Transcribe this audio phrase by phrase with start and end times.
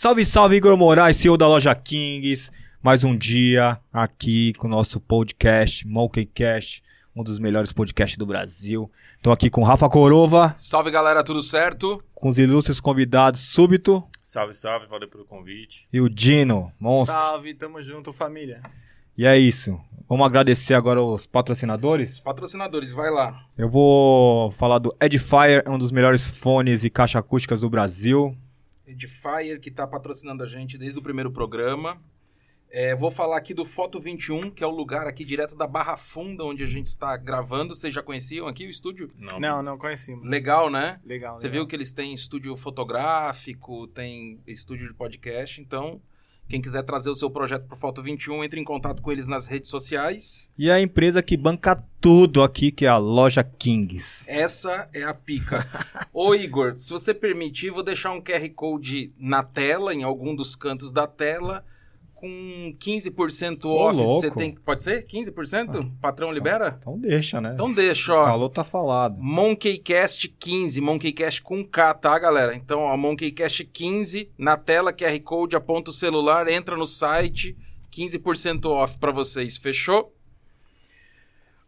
[0.00, 2.52] Salve, salve, Igor Moraes, CEO da loja Kings.
[2.80, 6.84] Mais um dia aqui com o nosso podcast, Monkeycast,
[7.16, 8.88] um dos melhores podcasts do Brasil.
[9.16, 12.00] Estou aqui com Rafa Corova, Salve galera, tudo certo?
[12.14, 15.88] com os ilustres convidados Súbito Salve, salve, valeu pelo convite.
[15.92, 17.18] e o Dino, monstro.
[17.20, 18.62] Salve, tamo junto, família.
[19.16, 19.80] E é isso.
[20.08, 22.20] Vamos agradecer agora os patrocinadores.
[22.20, 23.36] Patrocinadores, vai lá.
[23.58, 28.38] Eu vou falar do Edifier, é um dos melhores fones e caixa acústicas do Brasil.
[28.88, 32.00] Edifier, que tá patrocinando a gente desde o primeiro programa.
[32.70, 35.96] É, vou falar aqui do Foto 21, que é o lugar aqui direto da Barra
[35.96, 37.74] Funda, onde a gente está gravando.
[37.74, 39.08] Vocês já conheciam aqui o estúdio?
[39.16, 40.28] Não, Não, não conhecemos.
[40.28, 41.00] Legal, né?
[41.04, 41.38] Legal.
[41.38, 41.62] Você legal.
[41.62, 46.02] viu que eles têm estúdio fotográfico, tem estúdio de podcast, então
[46.48, 49.46] quem quiser trazer o seu projeto pro Foto 21, entre em contato com eles nas
[49.46, 50.50] redes sociais.
[50.58, 54.24] E a empresa que banca tudo aqui, que é a loja Kings.
[54.26, 55.68] Essa é a pica.
[56.12, 60.56] Ô Igor, se você permitir, vou deixar um QR Code na tela, em algum dos
[60.56, 61.64] cantos da tela,
[62.18, 63.96] com 15% Ô, off.
[63.96, 65.06] Você tem, pode ser?
[65.06, 65.92] 15%?
[66.00, 66.76] Patrão libera?
[66.80, 67.52] Então deixa, né?
[67.54, 68.26] Então deixa, ó.
[68.26, 69.16] Falou, tá falado.
[69.18, 72.54] Monkeycast 15, Monkeycast com K, tá, galera?
[72.56, 77.56] Então, ó, Monkeycast 15, na tela, QR Code, aponta o celular, entra no site,
[77.92, 80.12] 15% off pra vocês, fechou?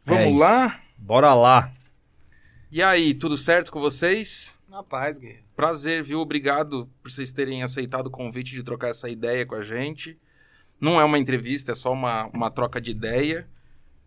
[0.06, 0.38] É Vamos isso.
[0.38, 0.80] lá?
[0.98, 1.72] Bora lá.
[2.72, 4.60] E aí, tudo certo com vocês?
[4.68, 5.44] Na paz, guerreiro.
[5.54, 6.20] Prazer, viu?
[6.20, 10.18] Obrigado por vocês terem aceitado o convite de trocar essa ideia com a gente.
[10.81, 13.47] Não é uma entrevista, é só uma, uma troca de ideia.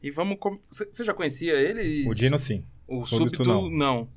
[0.01, 0.37] E vamos.
[0.39, 2.07] com- Você já conhecia ele?
[2.09, 2.63] O Dino sim.
[2.87, 3.69] O Súbito, Súbito, não.
[3.69, 4.09] não.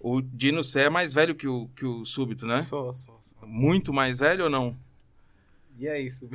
[0.00, 2.62] O Dino você é mais velho que o, que o Súbito, né?
[2.62, 3.48] Sou, sou, sou.
[3.48, 4.76] Muito mais velho ou não?
[5.78, 6.28] E é isso.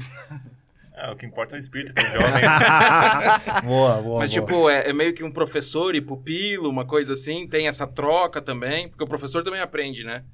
[0.95, 2.41] É, o que importa é o espírito, que é jovem.
[3.63, 4.19] boa, boa.
[4.19, 4.45] Mas, boa.
[4.45, 7.47] tipo, é, é meio que um professor e pupilo, uma coisa assim.
[7.47, 8.89] Tem essa troca também.
[8.89, 10.25] Porque o professor também aprende, né?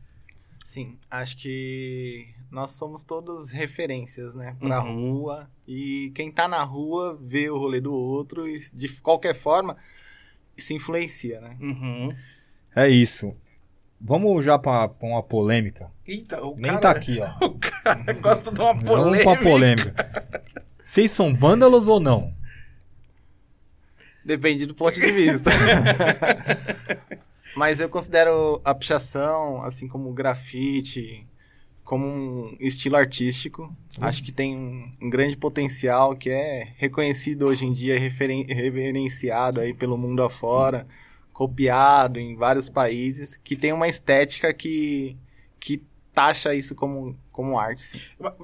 [0.64, 4.56] Sim, acho que nós somos todos referências, né?
[4.60, 5.12] Pra Uhum.
[5.20, 5.50] rua.
[5.68, 9.76] E quem tá na rua vê o rolê do outro e, de qualquer forma,
[10.56, 11.58] se influencia, né?
[11.60, 12.16] Uhum.
[12.76, 13.36] É isso.
[14.00, 15.90] Vamos já pra, pra uma polêmica.
[16.06, 17.34] Eita, o Nem cara, tá aqui, ó.
[17.48, 19.24] O cara gosta de uma Vamos polêmica.
[19.24, 20.44] pra polêmica.
[20.84, 22.34] Vocês são vândalos ou não?
[24.24, 25.50] Depende do ponto de vista.
[27.56, 31.26] Mas eu considero a pichação, assim como o grafite,
[31.86, 33.74] como um estilo artístico.
[34.02, 39.62] Acho que tem um, um grande potencial que é reconhecido hoje em dia, referen reverenciado
[39.62, 40.88] aí pelo mundo afora,
[41.32, 45.16] copiado em vários países, que tem uma estética que,
[45.60, 48.02] que taxa isso como, como arte.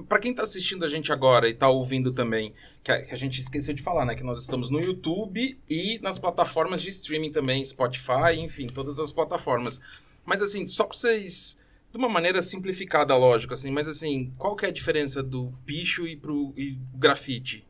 [0.08, 2.54] Pra quem tá assistindo a gente agora e tá ouvindo também,
[2.84, 4.14] que a, que a gente esqueceu de falar, né?
[4.14, 9.10] Que nós estamos no YouTube e nas plataformas de streaming também, Spotify, enfim, todas as
[9.10, 9.80] plataformas.
[10.24, 11.60] Mas assim, só pra vocês.
[11.92, 16.06] De uma maneira simplificada, lógico, assim, mas assim, qual que é a diferença do picho
[16.06, 17.66] e pro e grafite?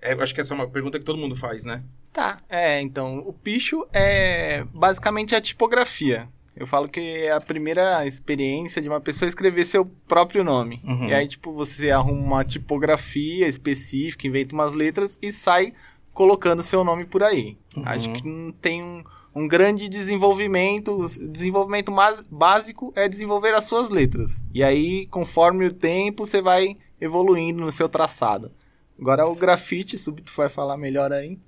[0.00, 1.82] É, acho que essa é uma pergunta que todo mundo faz, né?
[2.10, 6.26] Tá, é, então, o picho é basicamente a tipografia.
[6.56, 10.80] Eu falo que é a primeira experiência de uma pessoa escrever seu próprio nome.
[10.84, 11.08] Uhum.
[11.08, 15.72] E aí, tipo, você arruma uma tipografia específica, inventa umas letras e sai
[16.12, 17.56] colocando seu nome por aí.
[17.76, 17.82] Uhum.
[17.86, 19.04] Acho que não tem um,
[19.34, 20.98] um grande desenvolvimento.
[21.30, 24.42] Desenvolvimento mais básico é desenvolver as suas letras.
[24.52, 28.50] E aí, conforme o tempo, você vai evoluindo no seu traçado.
[28.98, 31.38] Agora o grafite, Subito vai falar melhor aí.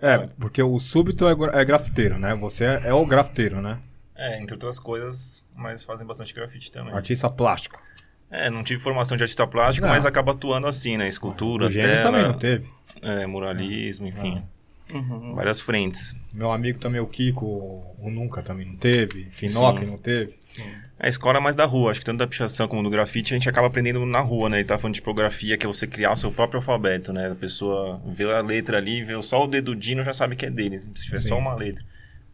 [0.00, 2.34] É, porque o súbito é, é grafiteiro, né?
[2.34, 3.78] Você é, é o grafiteiro, né?
[4.16, 6.92] é, entre outras coisas, mas fazem bastante grafite também.
[6.94, 7.80] Artista plástico.
[8.30, 9.94] É, não tive formação de artista plástico, Não.
[9.94, 11.06] mas acaba atuando assim, né?
[11.06, 12.70] Escultura, o Gênesis também não tela, teve.
[13.02, 14.42] é, muralismo, enfim.
[14.92, 15.34] Uhum.
[15.34, 16.14] Várias frentes.
[16.36, 17.44] Meu amigo também, o Kiko,
[17.98, 19.26] o Nunca também não teve.
[19.30, 19.86] Finoc Sim.
[19.86, 20.34] não teve.
[20.98, 23.36] A escola é mais da rua, acho que tanto da pichação como do grafite a
[23.36, 24.58] gente acaba aprendendo na rua, né?
[24.58, 27.32] Ele tá falando de tipografia, que é você criar o seu próprio alfabeto, né?
[27.32, 30.50] A pessoa vê a letra ali, vê só o dedo Dino, já sabe que é
[30.50, 31.28] dele, se tiver Sim.
[31.28, 31.84] só uma letra.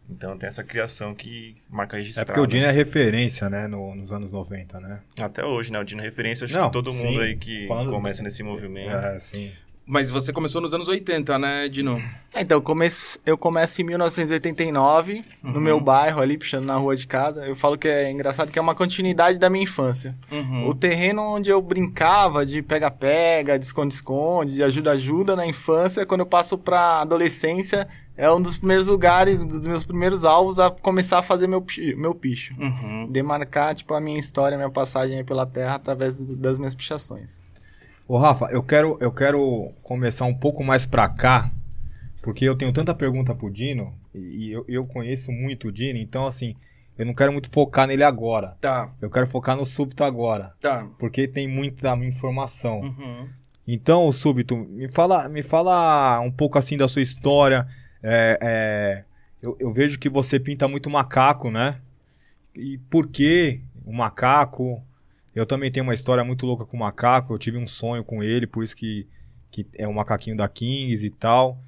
[0.09, 2.27] Então tem essa criação que marca É registrada.
[2.27, 3.67] porque o Dino é referência, né?
[3.67, 4.99] no- nos anos 90, né?
[5.17, 5.79] Até hoje, né?
[5.79, 7.03] O Dino é referência, acho Não, que todo sim.
[7.05, 9.07] mundo aí que começa nesse movimento.
[9.07, 9.51] É, sim.
[9.85, 12.01] Mas você começou nos anos 80, né, Dino?
[12.33, 16.95] É, Então, eu começo, eu começo em 1989, no meu bairro ali, puxando na rua
[16.95, 17.45] de casa.
[17.45, 20.15] Eu falo que é engraçado que é uma continuidade da minha infância.
[20.31, 20.67] Uhum.
[20.67, 26.25] O terreno onde eu brincava de pega-pega, de esconde-esconde, de ajuda-ajuda na infância, quando eu
[26.27, 31.19] passo pra adolescência, é um dos primeiros lugares, um dos meus primeiros alvos a começar
[31.19, 31.63] a fazer meu,
[31.97, 32.53] meu picho.
[32.57, 33.07] Uhum.
[33.11, 37.43] Demarcar, tipo, a minha história, a minha passagem pela terra através do- das minhas pichações.
[38.07, 41.51] Ô, Rafa, eu quero, eu quero começar um pouco mais pra cá,
[42.21, 45.97] porque eu tenho tanta pergunta pro Dino, e e eu, eu conheço muito o Dino,
[45.99, 46.55] então, assim,
[46.97, 48.55] eu não quero muito focar nele agora.
[48.61, 50.53] Tá, Eu quero focar no súbito agora.
[50.59, 50.87] tá.
[50.99, 52.81] Porque tem muita informação.
[52.81, 53.29] Uhum.
[53.67, 57.65] Então, súbito, me fala, me fala um pouco assim da sua história.
[58.03, 59.03] É, é,
[59.41, 61.79] eu, eu vejo que você pinta muito macaco, né?
[62.53, 64.83] E por que o macaco?
[65.35, 67.33] Eu também tenho uma história muito louca com o macaco.
[67.33, 69.07] Eu tive um sonho com ele, por isso que,
[69.49, 71.59] que é o macaquinho da Kings e tal.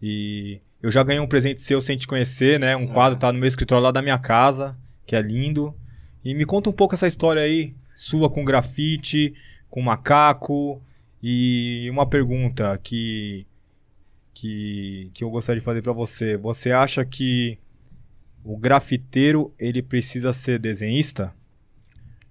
[0.00, 2.76] E eu já ganhei um presente seu sem te conhecer, né?
[2.76, 4.76] Um quadro tá no meu escritório lá da minha casa,
[5.06, 5.74] que é lindo.
[6.22, 9.34] E me conta um pouco essa história aí, sua com grafite,
[9.70, 10.82] com macaco.
[11.22, 13.46] E uma pergunta que,
[14.34, 16.36] que, que eu gostaria de fazer pra você.
[16.36, 17.58] Você acha que
[18.44, 21.34] o grafiteiro ele precisa ser desenhista?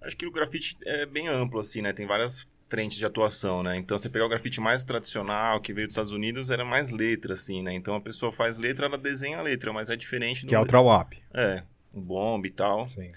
[0.04, 1.94] Acho que o grafite é bem amplo, assim, né?
[1.94, 3.78] Tem várias frentes de atuação, né?
[3.78, 7.36] Então, você pegar o grafite mais tradicional, que veio dos Estados Unidos, era mais letra,
[7.36, 7.74] assim, né?
[7.74, 10.50] Então, a pessoa faz letra, ela desenha a letra, mas é diferente do...
[10.50, 11.14] Que é o Trawap.
[11.34, 11.64] É,
[11.94, 12.90] um bomb e tal.
[12.90, 13.10] Sim.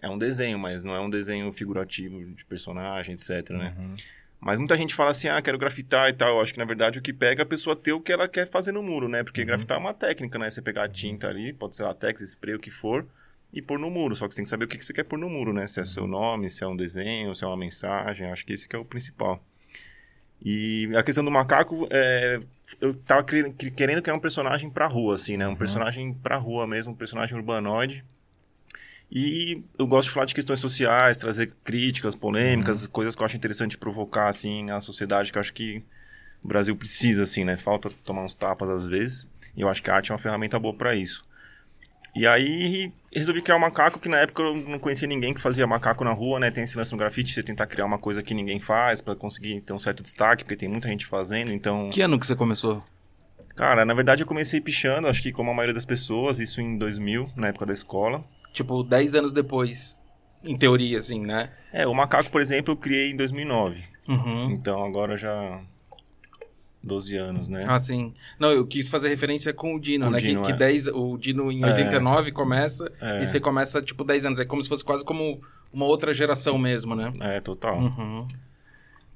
[0.00, 3.74] É um desenho, mas não é um desenho figurativo de personagem, etc, né?
[3.76, 3.96] Uhum.
[4.38, 6.36] Mas muita gente fala assim, ah, quero grafitar e tal.
[6.36, 8.28] Eu acho que, na verdade, o que pega é a pessoa ter o que ela
[8.28, 9.24] quer fazer no muro, né?
[9.24, 10.50] Porque grafitar é uma técnica, né?
[10.50, 13.06] Você pegar a tinta ali, pode ser latex, spray, o que for,
[13.52, 14.16] e pôr no muro.
[14.16, 15.66] Só que você tem que saber o que que você quer pôr no muro, né?
[15.68, 18.26] Se é seu nome, se é um desenho, se é uma mensagem.
[18.26, 19.42] Acho que esse que é o principal.
[20.44, 22.40] E a questão do macaco, é,
[22.80, 25.48] eu tava querendo criar um personagem pra rua, assim, né?
[25.48, 28.04] Um personagem pra rua mesmo, um personagem urbanoide.
[29.10, 33.36] E eu gosto de falar de questões sociais, trazer críticas, polêmicas, coisas que eu acho
[33.36, 35.82] interessante provocar, assim, na sociedade, que eu acho que
[36.42, 37.56] o Brasil precisa, assim, né?
[37.56, 39.26] Falta tomar uns tapas às vezes.
[39.56, 41.24] E eu acho que a arte é uma ferramenta boa pra isso.
[42.14, 45.66] E aí resolvi criar um macaco que na época eu não conhecia ninguém que fazia
[45.66, 46.50] macaco na rua, né?
[46.50, 49.60] Tem esse lance no grafite, você tentar criar uma coisa que ninguém faz pra conseguir
[49.60, 51.90] ter um certo destaque, porque tem muita gente fazendo, então...
[51.90, 52.82] Que ano que você começou?
[53.56, 56.76] Cara, na verdade eu comecei pichando, acho que como a maioria das pessoas, isso em
[56.76, 58.24] 2000, na época da escola.
[58.52, 59.98] Tipo, 10 anos depois.
[60.44, 61.50] Em teoria, assim, né?
[61.72, 63.82] É, o macaco, por exemplo, eu criei em 2009.
[64.08, 64.50] Uhum.
[64.50, 65.60] Então agora já
[66.84, 67.64] 12 anos, né?
[67.66, 68.12] Ah, sim.
[68.38, 70.18] Não, eu quis fazer referência com o Dino, o né?
[70.18, 70.56] Dino, que, que é.
[70.56, 73.22] 10, o Dino em 89 começa É.
[73.22, 74.38] e você começa, tipo, 10 anos.
[74.38, 75.40] É como se fosse quase como
[75.72, 77.12] uma outra geração mesmo, né?
[77.20, 77.78] É, total.
[77.80, 78.28] Uhum.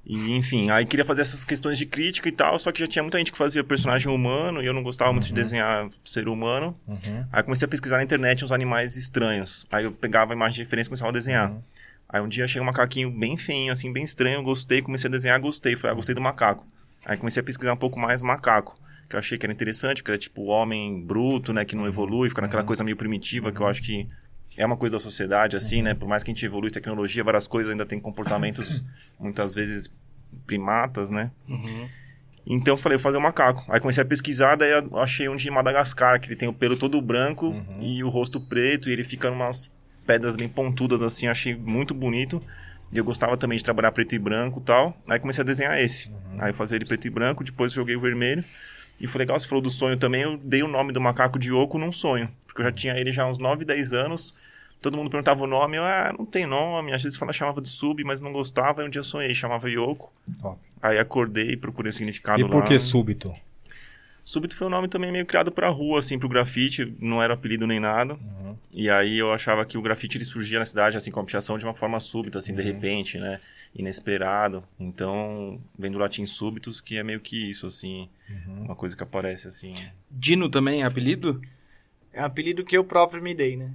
[0.07, 3.03] E, enfim, aí queria fazer essas questões de crítica e tal, só que já tinha
[3.03, 6.75] muita gente que fazia personagem humano e eu não gostava muito de desenhar ser humano.
[6.87, 7.27] Uhum.
[7.31, 9.67] Aí comecei a pesquisar na internet uns animais estranhos.
[9.71, 11.51] Aí eu pegava a imagem de referência e começava a desenhar.
[11.51, 11.61] Uhum.
[12.09, 15.39] Aí um dia achei um macaquinho bem feinho, assim, bem estranho, gostei, comecei a desenhar,
[15.39, 15.77] gostei.
[15.77, 16.67] Falei, ah, gostei do macaco.
[17.07, 18.79] Aí comecei a pesquisar um pouco mais macaco,
[19.09, 21.87] que eu achei que era interessante, que era tipo o homem bruto, né, que não
[21.87, 24.09] evolui, fica naquela coisa meio primitiva, que eu acho que
[24.57, 25.95] é uma coisa da sociedade, assim, né?
[25.95, 28.83] Por mais que a gente evolui tecnologia, várias coisas ainda tem comportamentos
[29.19, 29.89] muitas vezes
[30.47, 31.31] primatas, né?
[31.49, 31.89] Uhum.
[32.45, 33.65] Então eu falei, vou fazer um macaco.
[33.69, 36.77] Aí comecei a pesquisar, daí eu achei um de Madagascar, que ele tem o pelo
[36.77, 39.71] todo branco e o rosto preto, e ele fica numas
[40.07, 42.43] pedras bem pontudas assim, achei muito bonito.
[42.93, 44.97] E eu gostava também de trabalhar preto e branco e tal.
[45.09, 46.11] Aí comecei a desenhar esse.
[46.41, 48.43] Aí eu fazia ele preto e branco, depois joguei o vermelho.
[49.01, 51.51] E foi legal, você falou do sonho também, eu dei o nome do macaco de
[51.53, 52.29] Yoko num sonho.
[52.47, 54.35] Porque eu já tinha ele já há uns 9, 10 anos.
[54.81, 56.93] Todo mundo perguntava o nome, eu, ah, não tem nome.
[56.93, 58.81] Às vezes falava, chamava de sub, mas não gostava.
[58.81, 60.13] Aí um dia sonhei, chamava Yoko.
[60.41, 60.59] Top.
[60.81, 62.49] Aí acordei, procurei o significado E lá.
[62.49, 63.33] por que súbito?
[64.29, 67.67] Súbito foi um nome também meio criado pra rua, assim, pro grafite, não era apelido
[67.67, 68.19] nem nada.
[68.71, 71.57] E aí eu achava que o grafite ele surgia na cidade, assim, com a pichação
[71.57, 73.41] de uma forma súbita, assim, de repente, né?
[73.75, 74.63] Inesperado.
[74.79, 78.07] Então, vem do latim súbitos, que é meio que isso, assim,
[78.47, 79.73] uma coisa que aparece, assim.
[80.11, 81.41] Dino também é apelido?
[82.13, 83.73] É um apelido que eu próprio me dei, né?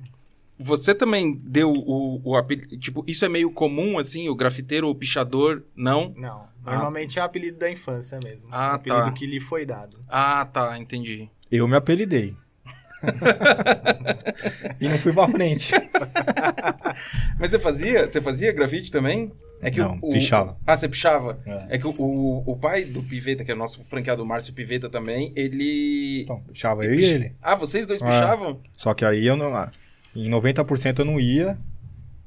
[0.59, 2.77] Você também deu o, o apelido.
[2.77, 6.13] Tipo, isso é meio comum, assim, o grafiteiro, o pichador, não?
[6.15, 6.52] Não.
[6.65, 8.47] Normalmente é um apelido da infância mesmo.
[8.51, 9.11] Ah, um apelido tá.
[9.11, 9.97] que lhe foi dado.
[10.09, 11.29] Ah, tá, entendi.
[11.51, 12.35] Eu me apelidei.
[14.79, 15.71] e não fui pra frente.
[17.39, 18.07] Mas você fazia?
[18.09, 19.31] Você fazia grafite também?
[19.61, 20.57] É que Não, o, o- pichava.
[20.65, 21.39] Ah, você pichava?
[21.45, 21.75] É.
[21.75, 24.89] É, que o, o, o pai do Piveta, que é o nosso franqueado Márcio Piveta
[24.89, 26.21] também, ele.
[26.23, 27.35] Então, pichava eu e ele.
[27.41, 28.05] Ah, vocês dois É.
[28.05, 28.59] pichavam?
[28.77, 29.55] Só que aí eu não.
[29.55, 29.69] ah,
[30.15, 31.57] Em 90% eu não ia.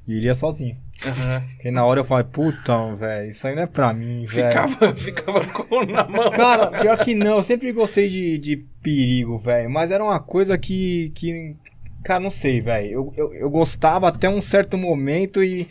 [0.07, 0.77] E ele ia sozinho.
[0.99, 4.47] Porque na hora eu falei, puta, velho, isso aí não é pra mim, velho.
[4.47, 6.31] Ficava, ficava com na mão.
[6.31, 9.69] Cara, pior que não, eu sempre gostei de, de perigo, velho.
[9.69, 11.11] Mas era uma coisa que.
[11.15, 11.55] que
[12.03, 12.91] cara, não sei, velho.
[12.91, 15.69] Eu, eu, eu gostava até um certo momento e.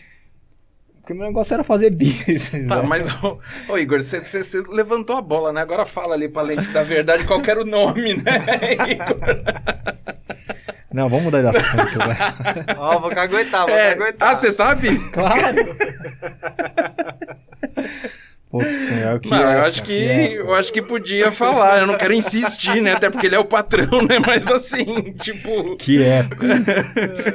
[1.00, 2.50] Porque o meu negócio era fazer business.
[2.68, 2.88] Tá, velho.
[2.88, 4.22] mas, ô, ô, Igor, você,
[4.68, 5.60] levantou a bola, né?
[5.60, 8.42] Agora fala ali pra lente da verdade qual era o nome, né,
[8.90, 10.55] Igor?
[10.96, 11.98] Não, vamos mudar de assunto.
[12.78, 14.30] Ó, vou caguetar, vou caguetar.
[14.30, 14.98] Ah, você sabe?
[15.10, 15.36] Claro!
[18.58, 20.32] Putz, É o que Não, é, eu acho que é.
[20.34, 21.80] eu acho que podia falar.
[21.80, 22.92] Eu não quero insistir, né?
[22.94, 24.18] Até porque ele é o patrão, né?
[24.24, 25.76] Mas assim, tipo.
[25.76, 26.46] Que época.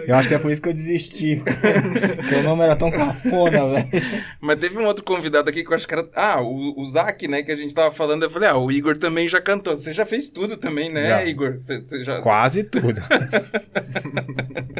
[0.07, 1.41] Eu acho que é por isso que eu desisti.
[2.21, 3.87] Porque o nome era tão cafona, velho.
[4.39, 6.07] Mas teve um outro convidado aqui que eu acho que era.
[6.15, 7.43] Ah, o, o Zac, né?
[7.43, 8.23] Que a gente tava falando.
[8.23, 9.75] Eu falei, ah, o Igor também já cantou.
[9.75, 11.25] Você já fez tudo também, né, Já.
[11.25, 11.53] Igor?
[11.53, 12.21] Você, você já.
[12.21, 13.01] Quase tudo.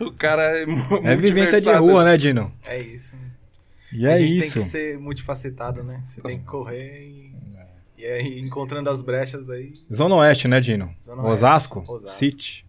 [0.00, 0.64] O cara é.
[1.04, 2.52] É vivência de rua, né, Dino?
[2.66, 3.14] É isso.
[3.94, 4.54] E a é gente isso.
[4.54, 6.00] tem que ser multifacetado, né?
[6.04, 7.32] Você tem que correr e,
[7.98, 10.94] e aí encontrando as brechas aí, Zona Oeste, né, Dino?
[11.02, 11.34] Zona Oeste.
[11.34, 11.84] Osasco?
[11.86, 12.16] Osasco.
[12.18, 12.66] City.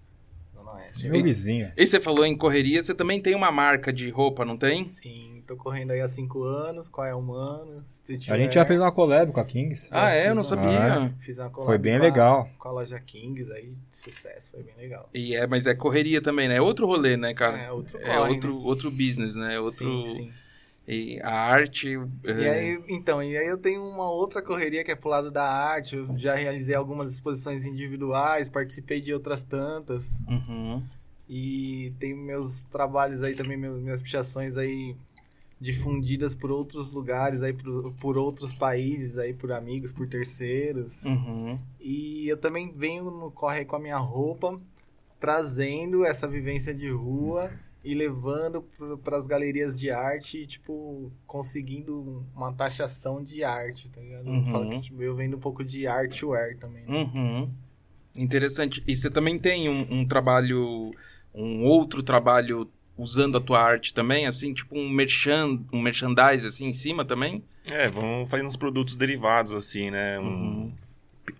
[0.56, 1.10] Zona Oeste.
[1.10, 1.72] Meu vizinho.
[1.76, 4.86] E você falou em correria, você também tem uma marca de roupa, não tem?
[4.86, 8.82] Sim, tô correndo aí há cinco anos, com a Humano, Street A gente já fez
[8.82, 9.88] uma collab com a Kings.
[9.92, 10.26] Ah, é?
[10.30, 11.14] Eu não uma- sabia.
[11.20, 12.50] Fiz uma collab Foi bem com a- legal.
[12.58, 15.10] Com a loja Kings aí, de sucesso, foi bem legal.
[15.14, 16.56] E é, mas é correria também, né?
[16.58, 17.58] É outro rolê, né, cara?
[17.58, 19.60] É, outro É corre, outro, outro business, né?
[19.60, 20.06] Outro.
[20.06, 20.32] Sim, sim.
[20.88, 21.98] E a arte.
[22.24, 25.32] E é, aí, então, e aí eu tenho uma outra correria que é pro lado
[25.32, 25.96] da arte.
[25.96, 30.20] Eu já realizei algumas exposições individuais, participei de outras tantas.
[30.28, 30.84] uhum.
[31.28, 34.96] E tenho meus trabalhos aí também, meus, minhas pichações aí
[35.60, 41.04] difundidas por outros lugares aí, por, por outros países aí, por amigos, por terceiros.
[41.04, 41.56] Uhum.
[41.80, 44.56] E eu também venho no corre aí com a minha roupa,
[45.20, 47.50] trazendo essa vivência de rua
[47.86, 48.64] e levando
[49.04, 54.26] para as galerias de arte, e, tipo, conseguindo uma taxação de arte, tá ligado?
[54.28, 54.40] Uhum.
[54.40, 56.84] Eu falo que tipo, eu vendo um pouco de artware também.
[56.86, 56.98] né?
[56.98, 57.52] Uhum.
[58.18, 58.84] Interessante.
[58.88, 60.92] E você também tem um, um trabalho,
[61.34, 66.68] um outro trabalho usando a tua arte também, assim, tipo um merchan, um merchandise assim
[66.68, 67.44] em cima também?
[67.70, 70.18] É, vamos fazendo uns produtos derivados, assim, né?
[70.20, 70.74] Um, Uhum.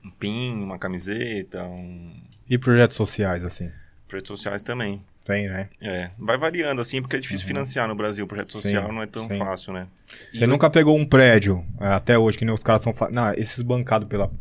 [0.06, 2.14] um pin, uma camiseta, um...
[2.50, 3.72] E projetos sociais, assim.
[4.12, 5.02] Redes sociais também.
[5.26, 5.70] Tem, né?
[5.82, 8.28] É, vai variando, assim, porque é difícil financiar no Brasil.
[8.28, 9.38] Projeto Sim, social não é tão sim.
[9.40, 9.88] fácil, né?
[10.32, 12.94] Você E nunca pegou um prédio, é, até hoje, que nem os caras são.
[12.94, 13.10] Fa...
[13.10, 14.32] Não, esses bancados pela,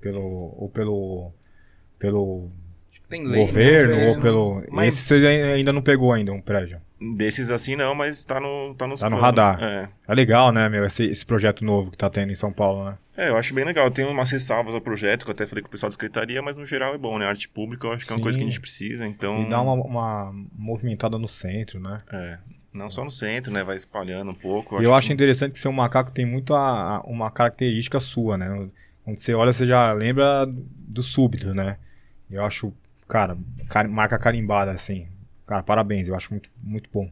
[0.00, 0.20] pelo.
[0.58, 1.32] Ou pelo.
[2.00, 2.50] Pelo
[3.08, 3.46] Tem lei.
[3.46, 4.62] governo, governo, ou pelo.
[4.72, 6.80] mas- Esse você ainda não pegou ainda, um prédio.
[7.16, 9.38] Desses assim não, mas tá no tá nos Tá no planos.
[9.38, 9.62] radar.
[9.62, 9.88] É.
[10.08, 12.96] É legal, né, meu, esse, esse projeto novo que tá tendo em São Paulo, né?
[13.16, 13.90] É, eu acho bem legal.
[13.90, 16.56] Tem umas ressalvas ao projeto, que eu até falei com o pessoal da secretaria, mas
[16.56, 17.26] no geral é bom, né?
[17.26, 18.22] Arte pública eu acho que é uma Sim.
[18.22, 19.42] coisa que a gente precisa, então...
[19.42, 22.02] E dá uma, uma movimentada no centro, né?
[22.12, 22.38] É,
[22.72, 23.62] não só no centro, né?
[23.62, 24.80] Vai espalhando um pouco.
[24.80, 28.36] E eu acho que- interessante que seu macaco tem muito a, a- uma característica sua,
[28.36, 28.68] né?
[29.04, 31.76] Quando você olha, você já lembra do súbito, né?
[32.30, 32.72] Eu acho,
[33.06, 33.36] cara,
[33.68, 35.06] car- marca carimbada, assim.
[35.46, 37.10] Cara, parabéns, eu acho muito, muito bom.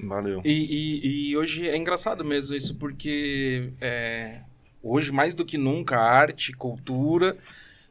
[0.00, 0.40] Valeu.
[0.44, 4.40] E, e- e hoje é engraçado mesmo isso, porque é,
[4.82, 7.36] hoje, mais do que nunca, arte, cultura,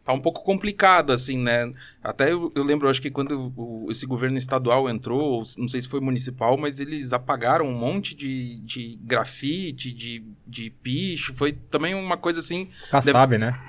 [0.04, 1.74] tá um pouco complicado, assim, né?
[2.04, 5.82] Até eu, eu lembro, acho que quando o- esse governo estadual entrou, ou não sei
[5.82, 11.54] se foi municipal, mas eles apagaram um monte de, de grafite, de, de picho, foi
[11.54, 13.60] também uma coisa assim, Kassab, né?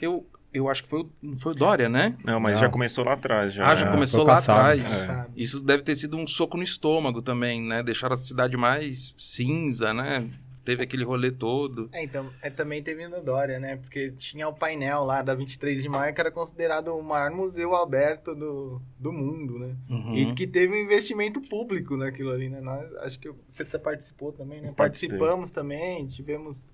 [0.00, 0.26] eu,
[0.56, 2.16] eu acho que foi, não foi o Dória, né?
[2.24, 2.60] Não, mas Não.
[2.60, 3.52] já começou lá atrás.
[3.54, 5.08] Já, Ah, já É, começou lá atrás.
[5.08, 5.26] É.
[5.36, 7.82] Isso deve ter sido um soco no estômago também, né?
[7.82, 10.28] Deixaram a cidade mais cinza, né?
[10.64, 11.88] Teve aquele rolê todo.
[11.92, 13.76] É, então, é, também teve no Dória, né?
[13.76, 17.72] Porque tinha o painel lá da 23 de maio, que era considerado o maior museu
[17.76, 19.76] aberto do, do mundo, né?
[19.88, 20.14] Uhum.
[20.14, 22.60] E que teve um investimento público naquilo ali, né?
[22.60, 24.72] Nós, acho que você participou também, né?
[24.76, 26.68] Participamos também, tivemos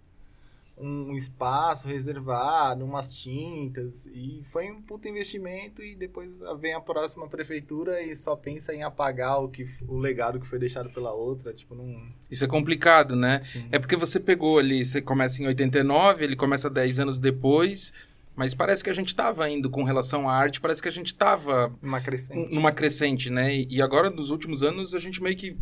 [0.82, 7.28] um espaço reservado, umas tintas, e foi um puta investimento, e depois vem a próxima
[7.28, 11.52] prefeitura e só pensa em apagar o, que, o legado que foi deixado pela outra,
[11.52, 12.02] tipo, não...
[12.30, 13.36] Isso é complicado, né?
[13.36, 17.92] Assim, É porque você pegou ali, você começa em 89, ele começa 10 anos depois,
[18.34, 21.14] mas parece que a gente tava indo com relação à arte, parece que a gente
[21.14, 22.52] tava uma crescente.
[22.52, 23.54] numa crescente, né?
[23.54, 25.56] E agora, nos últimos anos, a gente meio que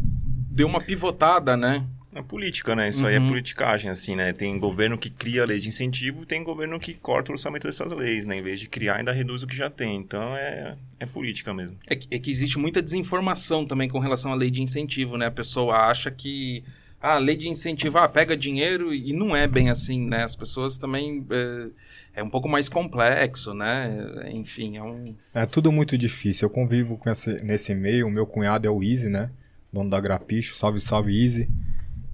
[0.51, 1.87] deu uma pivotada, né?
[2.13, 2.89] É política, né?
[2.89, 3.29] Isso aí é Uhum.
[3.29, 4.33] politicagem, assim, né?
[4.33, 7.93] Tem governo que cria leis de incentivo e tem governo que corta o orçamento dessas
[7.93, 8.37] leis, né?
[8.37, 9.97] Em vez de criar, ainda reduz o que já tem.
[9.97, 11.77] Então é, é política mesmo.
[11.87, 15.27] É que, é que existe muita desinformação também com relação à lei de incentivo, né?
[15.27, 16.65] A pessoa acha que
[17.01, 20.25] ah, a lei de incentivo, ah, pega dinheiro e não é bem assim, né?
[20.25, 21.69] As pessoas também é,
[22.17, 24.29] é um pouco mais complexo, né?
[24.33, 26.47] Enfim, é um É tudo muito difícil.
[26.47, 28.09] Eu convivo com esse, nesse meio.
[28.09, 29.31] O meu cunhado é o Easy, né?
[29.73, 30.57] Dono da Grapicho.
[30.57, 31.49] Salve, salve, Easy.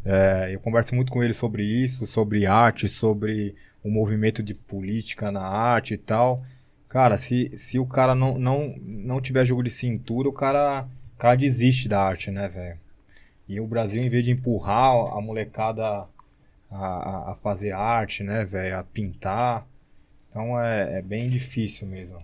[0.09, 5.33] É, eu converso muito com ele sobre isso, sobre arte, sobre o movimento de política
[5.33, 6.45] na arte e tal.
[6.89, 10.87] Cara, se, se o cara não, não, não tiver jogo de cintura, o cara,
[11.17, 12.79] o cara desiste da arte, né, velho?
[13.49, 16.07] E o Brasil, em vez de empurrar a molecada
[16.71, 18.79] a, a, fazer arte, né, velho?
[18.79, 19.67] A pintar.
[20.31, 22.23] Então é, é bem difícil mesmo.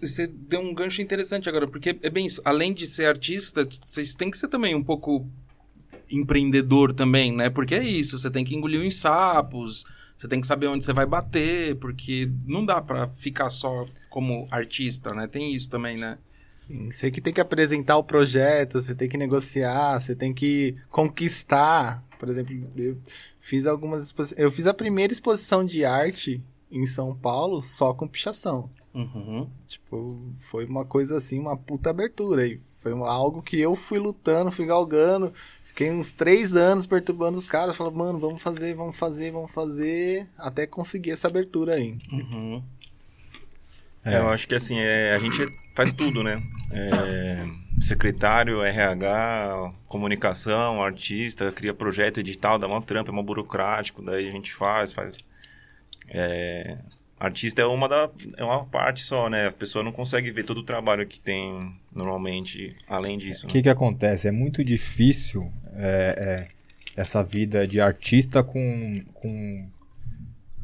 [0.00, 2.42] Você deu um gancho interessante agora, porque é bem isso.
[2.44, 5.28] Além de ser artista, vocês têm que ser também um pouco
[6.10, 7.50] empreendedor também, né?
[7.50, 9.84] Porque é isso, você tem que engolir uns sapos,
[10.16, 14.46] você tem que saber onde você vai bater, porque não dá pra ficar só como
[14.50, 15.26] artista, né?
[15.26, 16.18] Tem isso também, né?
[16.46, 20.76] Sim, você que tem que apresentar o projeto, você tem que negociar, você tem que
[20.88, 22.04] conquistar.
[22.18, 22.96] Por exemplo, eu
[23.40, 24.40] fiz algumas exposições.
[24.40, 28.70] Eu fiz a primeira exposição de arte em São Paulo só com pichação.
[28.94, 29.48] Uhum.
[29.66, 32.46] Tipo, foi uma coisa assim, uma puta abertura.
[32.46, 35.32] E foi algo que eu fui lutando, fui galgando.
[35.74, 37.74] Fiquei uns três anos perturbando os caras.
[37.74, 40.24] Falando, mano, vamos fazer, vamos fazer, vamos fazer.
[40.38, 41.98] Até conseguir essa abertura aí.
[42.12, 42.62] Uhum.
[44.04, 46.40] É, eu acho que assim, é, a gente faz tudo, né?
[46.70, 47.44] É,
[47.80, 54.30] secretário, RH, comunicação, artista, cria projeto edital, dá uma trampa, é uma burocrático, daí a
[54.30, 55.16] gente faz, faz.
[56.08, 56.78] É,
[57.18, 59.48] artista é uma, da, é uma parte só, né?
[59.48, 63.44] A pessoa não consegue ver todo o trabalho que tem normalmente além disso.
[63.44, 63.52] O né?
[63.52, 64.28] que que acontece?
[64.28, 66.48] É muito difícil é,
[66.96, 69.68] é, essa vida de artista com, com,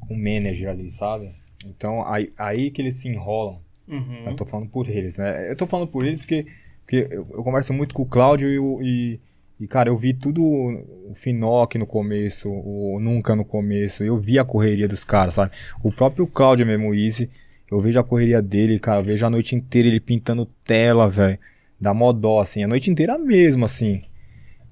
[0.01, 1.35] com manager ali, sabe?
[1.65, 3.61] Então, aí, aí que eles se enrolam.
[3.87, 4.25] Uhum.
[4.27, 5.51] Eu tô falando por eles, né?
[5.51, 6.47] Eu tô falando por eles porque,
[6.81, 9.21] porque eu, eu converso muito com o Cláudio e, e,
[9.61, 14.39] e, cara, eu vi tudo o Finoc no começo, o Nunca no começo, eu vi
[14.39, 15.53] a correria dos caras, sabe?
[15.83, 17.29] O próprio Cláudio mesmo, o Easy,
[17.71, 21.39] eu vejo a correria dele, cara, eu vejo a noite inteira ele pintando tela, velho.
[21.79, 24.03] Dá mó dó, assim, a noite inteira mesmo, assim.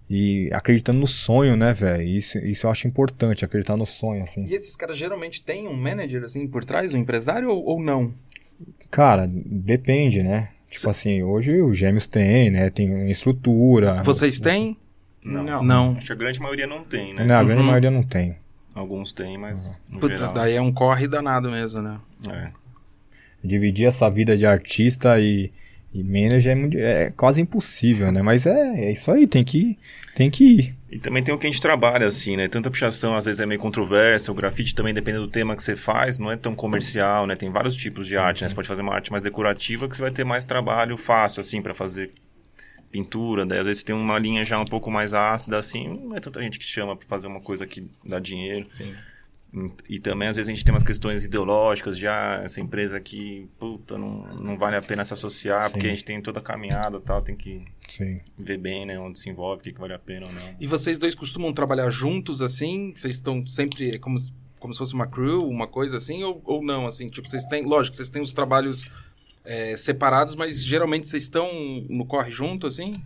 [0.09, 2.03] E acreditando no sonho, né, velho?
[2.03, 4.47] Isso, isso eu acho importante, acreditar no sonho, assim.
[4.47, 8.15] E esses caras geralmente têm um manager assim por trás, um empresário ou, ou não?
[8.91, 10.49] Cara, depende, né?
[10.71, 12.69] Tipo assim, hoje os gêmeos têm, né?
[12.71, 14.03] Tem uma estrutura.
[14.03, 14.77] Vocês têm?
[15.25, 15.43] Não.
[15.43, 15.63] Não.
[15.63, 15.95] Não.
[15.97, 17.25] Acho que a grande maioria não tem, né?
[17.25, 17.67] Né, a grande Uhum.
[17.67, 18.33] maioria não tem.
[18.75, 20.35] Alguns têm, mas no Puta, geral.
[20.35, 21.99] daí é um corre danado mesmo, né?
[22.31, 22.51] É.
[23.43, 25.51] Dividir essa vida de artista e,
[25.93, 28.23] e manager é, muito- é quase impossível, né?
[28.23, 29.79] Mas é, é isso aí, tem que,
[30.15, 30.75] tem que ir.
[30.91, 32.49] E também tem o que a gente trabalha, assim, né?
[32.49, 35.77] Tanta pichação às vezes é meio controversa, o grafite também, dependendo do tema que você
[35.77, 37.37] faz, não é tão comercial, né?
[37.37, 38.49] Tem vários tipos de arte, né?
[38.49, 41.61] Você pode fazer uma arte mais decorativa que você vai ter mais trabalho fácil, assim,
[41.61, 42.11] pra fazer
[42.91, 46.21] pintura, daí às vezes tem uma linha já um pouco mais ácida, assim, não é
[46.21, 48.65] tanta gente que chama pra fazer uma coisa que dá dinheiro.
[48.69, 48.95] Sim.
[49.89, 53.97] E também, às vezes, a gente tem umas questões ideológicas já, essa empresa aqui, puta,
[53.97, 55.73] não, não vale a pena se associar, Sim.
[55.73, 58.21] porque a gente tem toda a caminhada e tal, tem que Sim.
[58.37, 60.57] ver bem, né, onde se envolve, o que, que vale a pena ou não.
[60.61, 62.93] E vocês dois costumam trabalhar juntos assim?
[62.95, 66.43] Vocês estão sempre é como se, como se fosse uma crew, uma coisa assim, ou,
[66.45, 66.87] ou não?
[66.87, 68.87] Assim, tipo, vocês têm, lógico, vocês têm os trabalhos
[69.47, 71.49] é, separados, mas geralmente vocês estão
[71.89, 73.03] no corre junto, assim?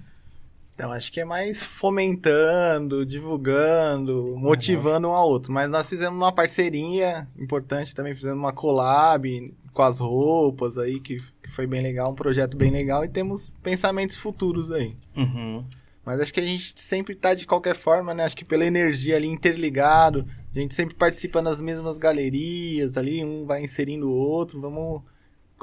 [0.75, 5.53] Então, acho que é mais fomentando, divulgando, motivando um ao outro.
[5.53, 11.17] Mas nós fizemos uma parceria importante também, fizemos uma collab com as roupas aí, que,
[11.43, 14.97] que foi bem legal, um projeto bem legal, e temos pensamentos futuros aí.
[15.17, 15.65] Uhum.
[16.05, 18.25] Mas acho que a gente sempre tá de qualquer forma, né?
[18.25, 23.47] Acho que pela energia ali interligado, a gente sempre participa nas mesmas galerias ali, um
[23.47, 25.03] vai inserindo o outro, vamos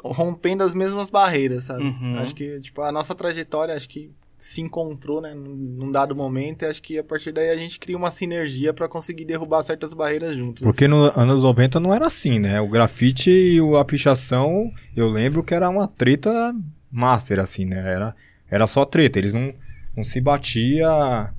[0.02, 1.84] rompendo as mesmas barreiras, sabe?
[1.84, 2.18] Uhum.
[2.18, 6.66] Acho que, tipo, a nossa trajetória, acho que se encontrou, né, num dado momento, e
[6.66, 10.38] acho que a partir daí a gente cria uma sinergia pra conseguir derrubar certas barreiras
[10.38, 10.64] juntos.
[10.64, 12.62] Porque nos anos 90 não era assim, né?
[12.62, 16.56] O grafite e a pichação, eu lembro que era uma treta
[16.90, 17.80] master, assim, né?
[17.80, 18.16] Era,
[18.50, 19.54] era só treta, eles não,
[19.96, 21.34] não se batia,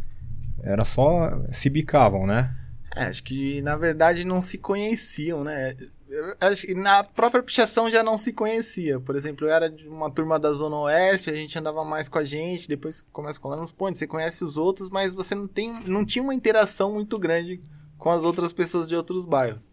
[0.63, 2.55] era só se bicavam, né?
[2.95, 5.75] É, acho que na verdade não se conheciam, né?
[6.77, 8.99] Na própria pichação já não se conhecia.
[8.99, 12.19] Por exemplo, eu era de uma turma da Zona Oeste, a gente andava mais com
[12.19, 15.47] a gente, depois começa a colar nos pontos, você conhece os outros, mas você não,
[15.47, 17.61] tem, não tinha uma interação muito grande
[17.97, 19.71] com as outras pessoas de outros bairros.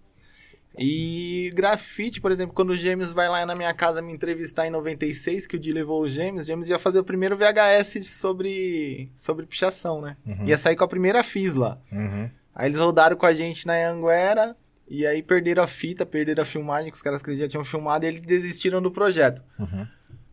[0.77, 4.69] E grafite, por exemplo, quando o Gêmeos vai lá na minha casa me entrevistar em
[4.69, 9.09] 96, que o Di levou o Gêmeos, o Gêmeos ia fazer o primeiro VHS sobre,
[9.15, 10.17] sobre pichação, né?
[10.45, 11.79] Ia sair com a primeira FIS lá.
[11.91, 12.29] Uhum.
[12.53, 14.55] Aí eles rodaram com a gente na Anguera
[14.89, 17.63] e aí perderam a fita, perderam a filmagem, que os caras que eles já tinham
[17.63, 19.43] filmado e eles desistiram do projeto.
[19.59, 19.87] Uhum.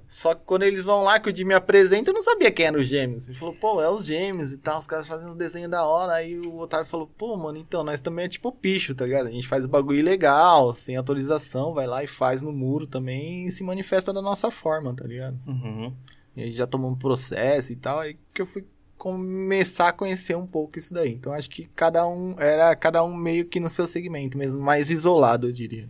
[0.06, 2.78] Só que quando eles vão lá, que o Jimmy apresenta, eu não sabia quem era
[2.78, 3.26] os gêmeos.
[3.26, 6.12] Ele falou, pô, é os gêmeos e tal, os caras fazem uns desenhos da hora.
[6.12, 9.26] Aí o Otávio falou, pô, mano, então, nós também é tipo picho, tá ligado?
[9.26, 13.50] A gente faz bagulho legal, sem autorização, vai lá e faz no muro também e
[13.50, 15.38] se manifesta da nossa forma, tá ligado?
[15.48, 15.92] Uhum.
[16.36, 18.64] E aí já tomamos processo e tal, aí que eu fui
[19.04, 21.12] começar a conhecer um pouco isso daí.
[21.12, 24.90] Então acho que cada um era cada um meio que no seu segmento mesmo, mais
[24.90, 25.86] isolado, eu diria.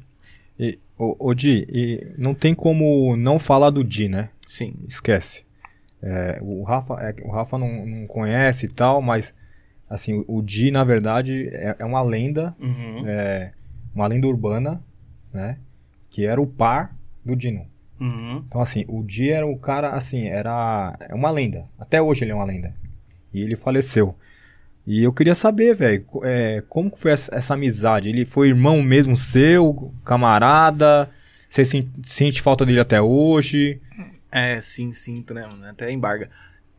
[0.59, 4.31] E, ô, ô Di, e não tem como não falar do Di, né?
[4.49, 4.75] Sim.
[4.89, 5.45] Esquece.
[6.03, 9.33] É, o Rafa, é, o Rafa não, não conhece e tal, mas
[9.89, 13.07] assim, o Di, na verdade, é, é uma lenda, Uhum.
[13.07, 13.53] é,
[13.95, 14.83] uma lenda urbana,
[15.33, 15.57] né?
[16.11, 17.65] Que era o par do Dino.
[18.01, 18.43] Uhum.
[18.49, 21.65] Então, assim, o Di era o cara, assim, era é uma lenda.
[21.79, 22.75] Até hoje ele é uma lenda.
[23.35, 24.15] E ele faleceu.
[24.87, 28.09] E eu queria saber, velho, é, como foi essa, essa amizade?
[28.09, 31.09] Ele foi irmão mesmo seu, camarada?
[31.49, 33.81] Você sen- sente falta dele até hoje?
[34.31, 35.49] É, sim, sinto, né?
[35.69, 36.29] Até embarga.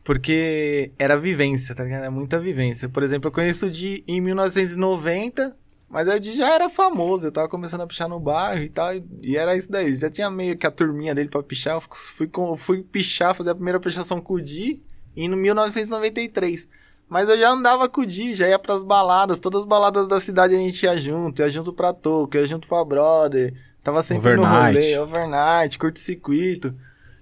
[0.04, 2.02] Porque era vivência, tá ligado?
[2.02, 2.88] Era muita vivência.
[2.88, 5.56] Por exemplo, eu conheço o Di em 1990,
[5.88, 7.26] mas aí o Di já era famoso.
[7.26, 8.90] Eu tava começando a pichar no bairro e tal,
[9.20, 9.92] e era isso daí.
[9.96, 11.74] Já tinha meio que a turminha dele pra pichar.
[11.74, 14.80] Eu fui, com- fui pichar, fazer a primeira pichação com o Di
[15.16, 16.68] em 1993.
[17.08, 19.38] Mas eu já andava com o Di, já ia pras baladas.
[19.38, 21.40] Todas as baladas da cidade a gente ia junto.
[21.40, 23.54] Ia junto pra Toco, ia junto pra Brother.
[23.82, 24.74] Tava sempre no Overnight.
[24.74, 26.74] rolê, overnight, curto-circuito.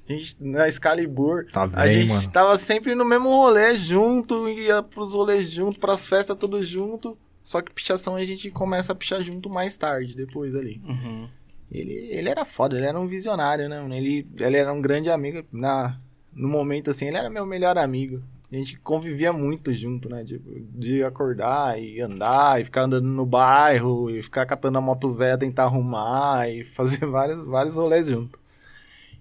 [0.08, 1.46] A gente na Excalibur.
[1.52, 2.30] Tá A bem, gente mano.
[2.30, 7.16] tava sempre no mesmo rolê junto, ia pros rolês junto, pras festas tudo junto.
[7.42, 10.80] Só que pichação a gente começa a pichar junto mais tarde, depois ali.
[10.88, 11.28] Uhum.
[11.70, 13.84] Ele, ele era foda, ele era um visionário, né?
[13.96, 15.44] Ele, ele era um grande amigo.
[15.52, 15.98] Na,
[16.34, 18.22] no momento, assim, ele era meu melhor amigo.
[18.52, 20.24] A gente convivia muito junto, né?
[20.24, 25.12] Tipo, de acordar e andar, e ficar andando no bairro, e ficar catando a moto
[25.12, 28.38] velha, tentar arrumar, e fazer vários, vários rolês junto.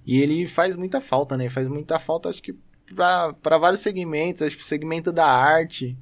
[0.06, 1.50] E ele faz muita falta, né?
[1.50, 2.56] Faz muita falta, acho que
[2.94, 5.98] pra vários segmentos, acho que segmento da arte.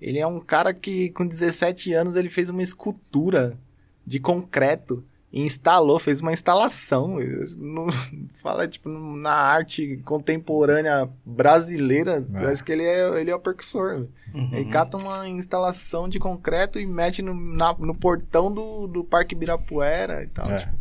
[0.00, 3.58] Ele é um cara que com 17 anos ele fez uma escultura
[4.06, 7.18] de concreto e instalou, fez uma instalação.
[7.58, 7.86] No-
[8.34, 12.46] fala, tipo, na arte contemporânea brasileira, É.
[12.46, 14.06] acho que ele é, ele é o percussor.
[14.34, 14.50] Uhum.
[14.54, 19.34] Ele cata uma instalação de concreto e mete no, na- no portão do, do Parque
[19.34, 20.50] Ibirapuera e tal.
[20.50, 20.56] É.
[20.56, 20.76] tipo,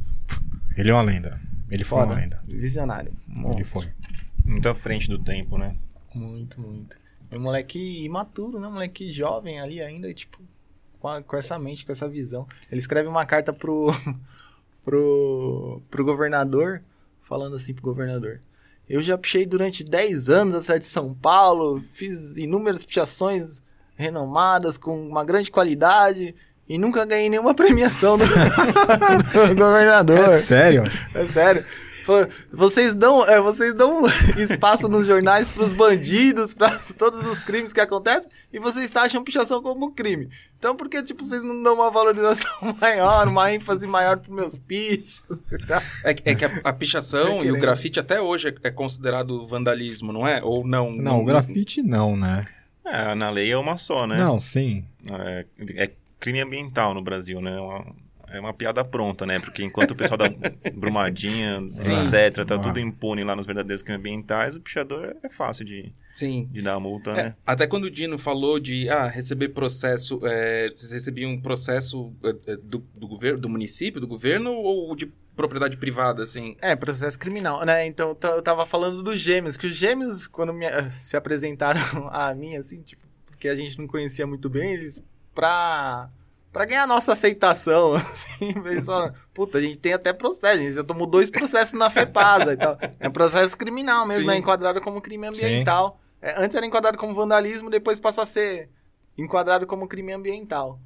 [0.77, 1.39] Ele é uma lenda.
[1.69, 2.11] Ele foi foda.
[2.13, 2.41] uma lenda.
[2.47, 3.13] Visionário.
[3.29, 3.65] Ele monstro.
[3.65, 3.89] foi.
[4.43, 5.75] Muito à frente do tempo, né?
[6.15, 6.97] Muito, muito.
[7.29, 8.67] É um moleque imaturo, né?
[8.67, 10.39] Um moleque jovem ali ainda, e, tipo,
[10.99, 12.47] com, a- com essa mente, com essa visão.
[12.71, 13.87] Ele escreve uma carta pro,
[14.83, 16.81] pro, pro governador,
[17.21, 18.39] falando assim pro governador.
[18.89, 23.61] Eu já pichei durante 10 anos a cidade de São Paulo, fiz inúmeras pichações
[23.95, 26.33] renomadas, com uma grande qualidade,
[26.67, 30.17] e nunca ganhei nenhuma premiação do, do governador.
[30.19, 30.83] É sério?
[31.13, 31.63] É sério.
[32.51, 34.01] Vocês dão, é, vocês dão
[34.37, 39.61] espaço nos jornais pros bandidos, pra todos os crimes que acontecem, e vocês taxam pichação
[39.61, 40.29] como crime.
[40.57, 44.57] Então, por que, tipo, vocês não dão uma valorização maior, uma ênfase maior pros meus
[44.57, 45.23] pichos?
[45.51, 45.81] e?
[46.03, 48.71] É, que- é que a, a pichação Tá e o grafite até hoje é, é
[48.71, 50.43] considerado vandalismo, não é?
[50.43, 50.91] Ou não?
[50.91, 52.45] Não, o grafite não, né?
[52.85, 54.17] É, na lei é uma só, né?
[54.17, 54.83] Não, sim.
[55.11, 57.55] É, é crime ambiental no Brasil, né?
[57.55, 57.85] É uma,
[58.31, 59.39] é uma piada pronta, né?
[59.39, 60.29] Porque enquanto o pessoal da
[60.73, 61.93] Brumadinha, Sim.
[61.93, 62.59] etc., tá Ah.
[62.59, 66.47] tudo impune lá nos verdadeiros crimes ambientais, o pichador é fácil de, Sim.
[66.51, 67.35] de dar a multa, É, né?
[67.45, 72.53] até quando o Dino falou de ah, receber processo, é, vocês recebiam um processo é,
[72.53, 76.55] é, do, do governo, do município, do governo ou de propriedade privada, assim?
[76.61, 77.85] É, processo criminal, né?
[77.85, 81.79] Então, eu tava falando dos gêmeos, que os gêmeos, quando me- se apresentaram
[82.11, 85.01] a mim, assim, tipo, porque a gente não conhecia muito bem, eles,
[85.33, 86.09] pra,
[86.51, 88.53] pra ganhar a nossa aceitação, assim,
[89.33, 92.57] puta, a gente tem até processo, a gente já tomou dois processos na FEPASA e
[92.57, 92.77] tal.
[92.99, 94.35] É um processo criminal mesmo, Sim.
[94.35, 95.99] é enquadrado como crime ambiental.
[96.21, 98.69] É, antes era enquadrado como vandalismo, depois passou a ser
[99.17, 100.79] enquadrado como crime ambiental.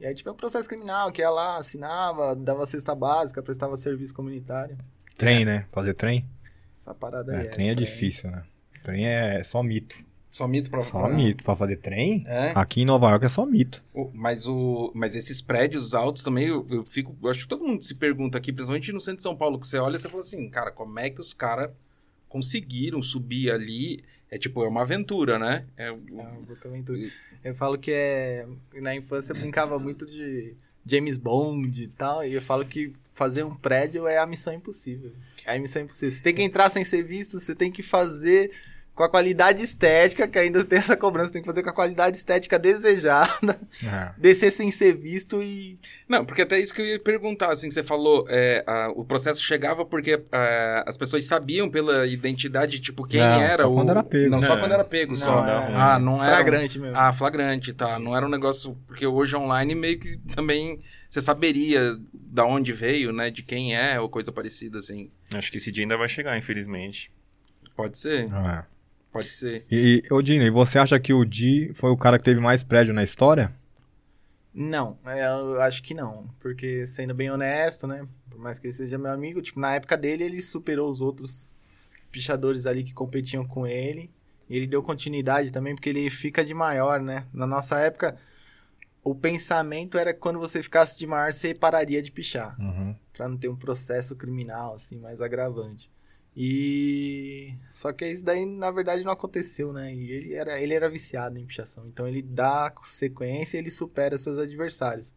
[0.00, 4.12] E aí, tipo, é um processo criminal, que ela assinava, dava cesta básica, prestava serviço
[4.12, 4.76] comunitário.
[5.16, 5.66] Trem, né?
[5.70, 6.28] Fazer trem?
[6.72, 7.48] Essa parada É, aí.
[7.48, 7.74] trem é estranha.
[7.74, 8.42] difícil, né?
[8.82, 9.96] Trem é só mito.
[10.34, 11.44] Só mito pra Só pra- mito.
[11.44, 12.50] Pra fazer trem, É.
[12.56, 13.84] aqui em Nova York é só mito.
[13.94, 17.16] O- Mas, o, mas esses prédios altos também, eu, eu fico.
[17.22, 19.68] Eu acho que todo mundo se pergunta aqui, principalmente no centro de São Paulo, que
[19.68, 21.70] você olha e você fala assim, cara, como é que os caras
[22.28, 24.02] conseguiram subir ali?
[24.28, 25.66] É tipo, é uma aventura, né?
[25.76, 26.98] É, Ah, Boa Aventura.
[27.44, 28.44] Eu falo que é.
[28.74, 32.24] Na infância eu brincava muito de James Bond e tal.
[32.24, 35.12] E eu falo que fazer um prédio é a missão impossível.
[35.46, 36.10] É a missão impossível.
[36.10, 38.50] Você tem que entrar sem ser visto, você tem que fazer
[38.94, 42.16] com a qualidade estética, que ainda tem essa cobrança, tem que fazer com a qualidade
[42.16, 44.10] estética desejada, É.
[44.16, 45.78] descer sem ser visto e.
[46.08, 49.04] Não, porque até isso que eu ia perguntar, assim, que você falou, é, a- o
[49.04, 53.74] processo chegava porque é, as pessoas sabiam pela identidade, tipo, quem Não, era só o...
[53.74, 54.30] quando era pego.
[54.30, 54.60] Não, só É.
[54.60, 55.42] quando era pego, só.
[55.44, 55.74] Não, é- ruim.
[55.76, 56.36] Ah, não era...
[56.36, 56.96] Flagrante mesmo.
[56.96, 57.98] Ah, flagrante, tá.
[57.98, 58.76] Não era um negócio...
[58.86, 60.78] Porque hoje online meio que também
[61.10, 63.30] você saberia da onde veio, né?
[63.30, 65.10] De quem é ou coisa parecida, assim.
[65.32, 67.08] Acho que esse dia ainda vai chegar, infelizmente.
[67.76, 68.64] Pode ser, É.
[69.14, 69.64] pode ser.
[69.70, 72.64] E, ô Dino, e você acha que o Di foi o cara que teve mais
[72.64, 73.54] prédio na história?
[74.52, 76.28] Não, é, eu acho que não.
[76.40, 78.08] Porque, sendo bem honesto, né?
[78.28, 81.54] Por mais que ele seja meu amigo, tipo, na época dele, ele superou os outros
[82.10, 84.10] pichadores ali que competiam com ele.
[84.48, 87.24] E ele deu continuidade também, porque ele fica de maior, né?
[87.32, 88.16] Na nossa época,
[89.04, 92.60] o pensamento era que quando você ficasse de maior, você pararia de pichar.
[92.60, 92.96] Uhum.
[93.12, 95.88] Pra não ter um processo criminal, assim, mais agravante.
[96.36, 99.94] E Só que isso daí, na verdade, não aconteceu, né?
[99.94, 101.86] E ele era, ele era viciado em pichação.
[101.86, 105.14] Então ele dá sequência ele supera seus adversários.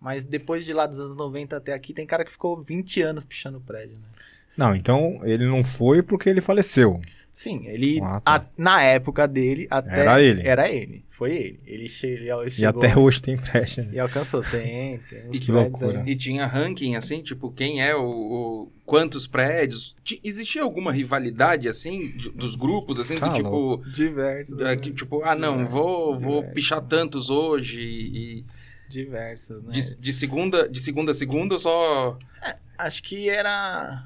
[0.00, 3.24] Mas depois de lá dos anos 90 até aqui, tem cara que ficou 20 anos
[3.24, 4.08] pichando prédio, né?
[4.56, 7.00] Não, então ele não foi porque ele faleceu.
[7.30, 8.00] Sim, ele.
[8.02, 8.34] Ah, tá.
[8.36, 10.00] a- na época dele, até.
[10.00, 10.48] Era ele.
[10.48, 11.04] Era ele.
[11.10, 11.60] Foi ele.
[11.66, 12.82] Ele, che ele E chegou.
[12.82, 13.84] até hoje tem prédio.
[13.84, 13.90] né?
[13.92, 14.42] E alcançou.
[14.42, 16.00] Tem, tem uns E que loucura.
[16.00, 16.10] aí.
[16.12, 18.00] E tinha ranking, assim, tipo, quem é o.
[18.08, 19.94] o- quantos prédios?
[20.02, 23.82] Ti- Existia alguma rivalidade, assim, de- dos grupos, assim, Tá do tipo.
[23.92, 24.58] Diversos.
[24.58, 24.76] é, né?
[24.76, 26.54] que, tipo, ah, não, Diversos, vou, vou diversos.
[26.54, 28.44] pichar tantos hoje e.
[28.88, 29.72] Diversos, né?
[29.72, 32.16] De, de segunda, de segunda a segunda, só.
[32.78, 34.04] Acho que era.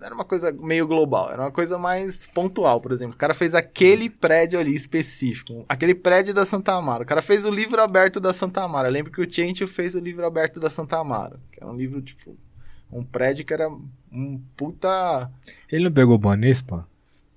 [0.00, 3.14] Era uma coisa meio global, era uma coisa mais pontual, por exemplo.
[3.14, 7.04] O cara fez aquele prédio ali específico, aquele prédio da Santa Amaro.
[7.04, 8.88] O cara fez o livro aberto da Santa Amaro.
[8.88, 11.76] Eu lembro que o Tientio fez o livro aberto da Santa Amaro, que era um
[11.76, 12.36] livro, tipo,
[12.92, 13.68] um prédio que era
[14.12, 15.30] um puta
[15.70, 16.86] Ele não pegou Banespa?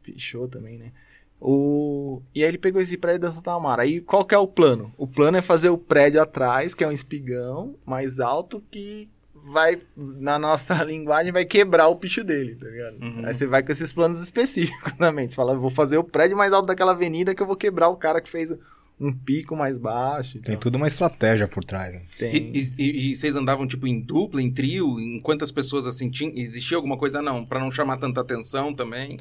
[0.04, 0.92] pichou também, né?
[1.40, 2.22] O...
[2.34, 3.82] E aí ele pegou esse prédio da Santa Amaro.
[3.82, 4.92] Aí qual que é o plano?
[4.98, 9.10] O plano é fazer o prédio atrás, que é um espigão mais alto, que
[9.52, 12.98] vai, na nossa linguagem, vai quebrar o picho dele, tá ligado?
[13.02, 13.26] Uhum.
[13.26, 15.28] Aí você vai com esses planos específicos também.
[15.28, 17.90] Você fala, eu vou fazer o prédio mais alto daquela avenida que eu vou quebrar
[17.90, 18.54] o cara que fez
[19.00, 20.40] um pico mais baixo.
[20.40, 21.94] e Tem tudo uma estratégia por trás.
[21.94, 22.02] né?
[22.18, 22.36] Tem.
[22.36, 25.00] E, e- e- vocês andavam, tipo, em dupla, em trio?
[25.00, 27.22] Em quantas pessoas, assim, tinha, existia alguma coisa?
[27.22, 29.20] Não, pra não chamar tanta atenção também.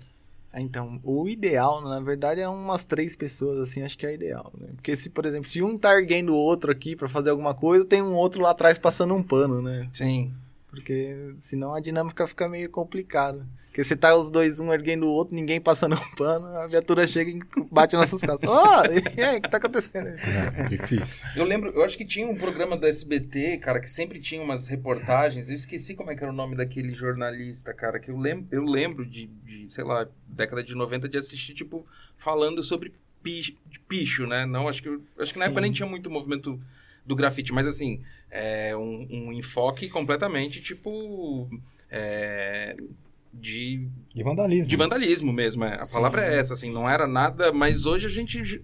[0.57, 4.51] Ah, Então, o ideal, na verdade, é umas três pessoas, assim, acho que é ideal,
[4.59, 4.69] né?
[4.75, 7.85] Porque se, por exemplo, se um tá erguendo o outro aqui pra fazer alguma coisa,
[7.85, 9.87] tem um outro lá atrás passando um pano, né?
[9.93, 10.33] Sim.
[10.81, 13.47] Porque senão a dinâmica fica meio complicada.
[13.67, 17.07] Porque você tá os dois, um erguendo o outro, ninguém passando um pano, a viatura
[17.07, 18.49] chega e bate nas suas costas.
[18.49, 18.85] Ó,
[19.17, 20.09] e aí, o que tá acontecendo?
[20.09, 21.29] É, difícil.
[21.37, 24.67] Eu lembro, eu acho que tinha um programa da SBT, cara, que sempre tinha umas
[24.67, 25.51] reportagens.
[25.51, 28.65] Eu esqueci como é que era o nome daquele jornalista, cara, que eu lembro, eu
[28.65, 31.85] lembro de, de, sei lá, década de 90 de assistir, tipo,
[32.17, 34.47] falando sobre pi- de picho, né?
[34.47, 35.51] Não, acho que, acho que na Sim.
[35.51, 36.59] época nem tinha muito movimento
[37.05, 41.49] do grafite, mas assim, é um, um enfoque completamente, tipo,
[41.91, 42.77] é,
[43.33, 44.69] de De vandalismo.
[44.69, 45.77] de vandalismo mesmo, é.
[45.81, 45.95] A Sim.
[45.95, 48.63] palavra é essa, assim, não era nada, mas hoje a gente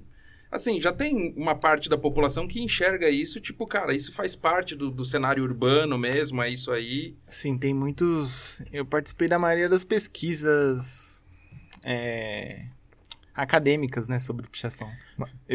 [0.50, 4.76] assim, já tem uma parte da população que enxerga isso, tipo, cara, isso faz parte
[4.76, 7.16] do, do cenário urbano mesmo, é isso aí.
[7.24, 8.62] Sim, tem muitos.
[8.70, 11.24] Eu participei da maioria das pesquisas
[11.82, 12.66] é,
[13.34, 14.90] acadêmicas, né, sobre pichação.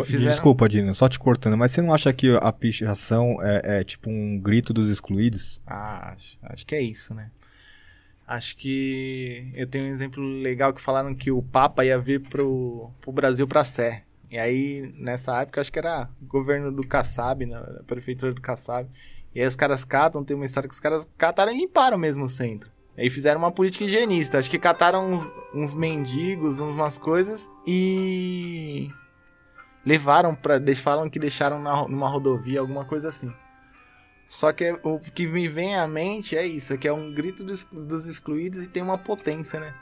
[0.04, 3.84] Fizeram- Desculpa, Dino, só te cortando, mas você não acha que a pichação é, é
[3.84, 5.62] tipo um grito dos excluídos?
[5.66, 7.30] Ah, acho, acho que é isso, né?
[8.28, 12.92] Acho que eu tenho um exemplo legal que falaram que o Papa ia vir pro,
[13.00, 14.04] pro Brasil pra Sé.
[14.30, 17.58] E aí, nessa época, acho que era governo do Kassab, né?
[17.86, 18.90] prefeitura do Kassab.
[19.34, 22.26] E aí os caras catam, tem uma história que os caras cataram e limparam mesmo
[22.26, 22.70] o centro.
[22.98, 24.40] Aí fizeram uma política higienista.
[24.40, 28.90] Acho que cataram uns, uns mendigos, umas coisas e
[29.86, 30.56] levaram pra.
[30.56, 33.32] Eles falam que deixaram na, numa rodovia, alguma coisa assim.
[34.28, 37.46] Só que o que me vem à mente é isso, é que é um grito
[37.46, 39.74] dos, dos excluídos e tem uma potência, né?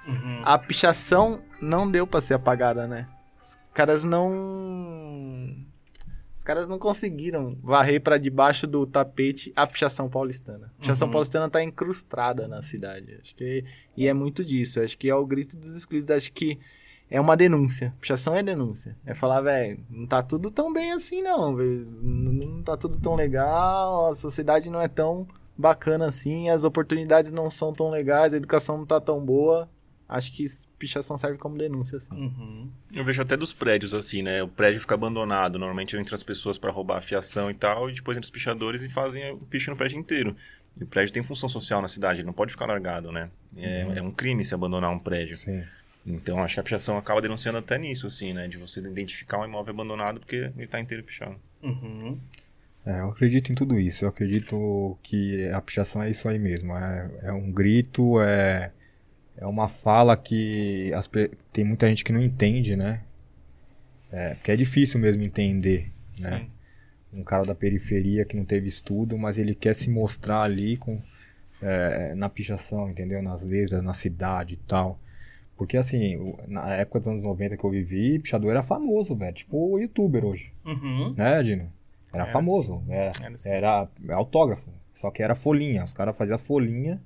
[0.43, 3.07] A pichação não deu pra ser apagada, né?
[3.41, 5.64] Os caras não.
[6.45, 10.71] Os caras não conseguiram varrer pra debaixo do tapete a pichação paulistana.
[10.77, 11.11] A pichação Uhum.
[11.13, 13.17] paulistana tá incrustada na cidade.
[13.19, 13.65] Acho que
[13.97, 14.79] e é muito disso.
[14.79, 16.11] Acho que é o grito dos excluídos.
[16.11, 16.59] Acho que
[17.09, 17.95] é uma denúncia.
[17.99, 18.95] Pichação é denúncia.
[19.03, 21.51] É falar, velho, não tá tudo tão bem assim, não.
[21.57, 25.27] Não não tá tudo tão legal, a sociedade não é tão
[25.57, 29.67] bacana assim, as oportunidades não são tão legais, a educação não tá tão boa.
[30.07, 30.45] Acho que
[30.77, 32.13] pichação serve como denúncia, assim.
[32.13, 32.69] Uhum.
[32.93, 34.43] Eu vejo até dos prédios assim, né?
[34.43, 35.57] O prédio fica abandonado.
[35.57, 38.83] Normalmente entram as pessoas pra roubar a fiação e tal, e depois entram os pichadores
[38.83, 40.35] e fazem o picho no prédio inteiro.
[40.79, 43.31] E o prédio tem função social na cidade, ele não pode ficar largado, né?
[43.57, 45.37] É, é um crime se abandonar um prédio.
[45.37, 45.63] Sim.
[46.05, 48.47] Então acho que a pichação acaba denunciando até nisso, assim, né?
[48.47, 51.35] De você identificar um imóvel abandonado porque ele tá inteiro pichado.
[51.63, 52.19] Uhum.
[52.85, 54.05] É, eu acredito em tudo isso.
[54.05, 56.77] Eu acredito que a pichação é isso aí mesmo.
[56.77, 58.71] É, é um grito, é,
[59.37, 61.09] é uma fala que as
[61.51, 63.01] tem muita gente que não entende, né?
[64.11, 66.39] É, porque é difícil mesmo entender, né?
[66.39, 66.47] Sim.
[67.19, 70.99] Um cara da periferia que não teve estudo, mas ele quer se mostrar ali com,
[71.61, 73.21] é, na pichação, entendeu?
[73.21, 74.99] Nas letras, na cidade e tal.
[75.57, 79.33] Porque assim, na época dos anos 90 que eu vivi, pichador era famoso, velho.
[79.33, 81.13] Tipo o youtuber hoje, Uhum.
[81.15, 81.71] né, Dino?
[82.13, 82.83] Era, Era famoso.
[82.89, 83.49] Era, Era assim.
[83.49, 84.69] era autógrafo.
[84.93, 85.83] Só que era folhinha.
[85.85, 87.01] Os caras faziam folhinha,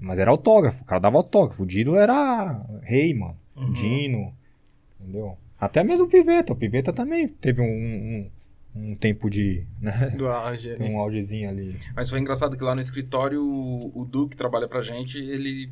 [0.00, 0.82] mas era autógrafo.
[0.82, 1.62] O cara dava autógrafo.
[1.62, 3.36] O Dino era rei, mano.
[3.56, 3.72] Uhum.
[3.72, 4.34] Dino.
[5.00, 5.36] Entendeu?
[5.58, 6.52] Até mesmo o Piveta.
[6.52, 8.30] O Piveta também teve um, um,
[8.74, 9.64] um tempo de.
[9.80, 10.10] Né?
[10.16, 10.84] Do auge ali.
[10.84, 11.74] Um augezinho ali.
[11.94, 15.70] Mas foi engraçado que lá no escritório, o, o Du, que trabalha pra gente, ele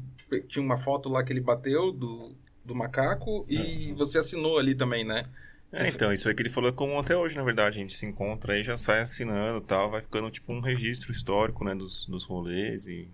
[0.49, 2.33] tinha uma foto lá que ele bateu do,
[2.65, 5.27] do macaco e você assinou ali também, né?
[5.73, 7.79] É, então, isso aí que ele falou é comum até hoje, na verdade.
[7.79, 11.11] A gente se encontra aí, já sai assinando e tal, vai ficando tipo um registro
[11.11, 13.09] histórico, né, dos, dos rolês e...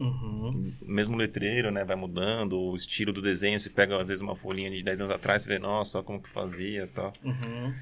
[0.00, 0.72] Uhum.
[0.80, 4.70] Mesmo letreiro, né, vai mudando, o estilo do desenho, você pega às vezes uma folhinha
[4.70, 7.12] de 10 anos atrás, você vê, nossa, como que fazia e tal.
[7.22, 7.74] Uhum.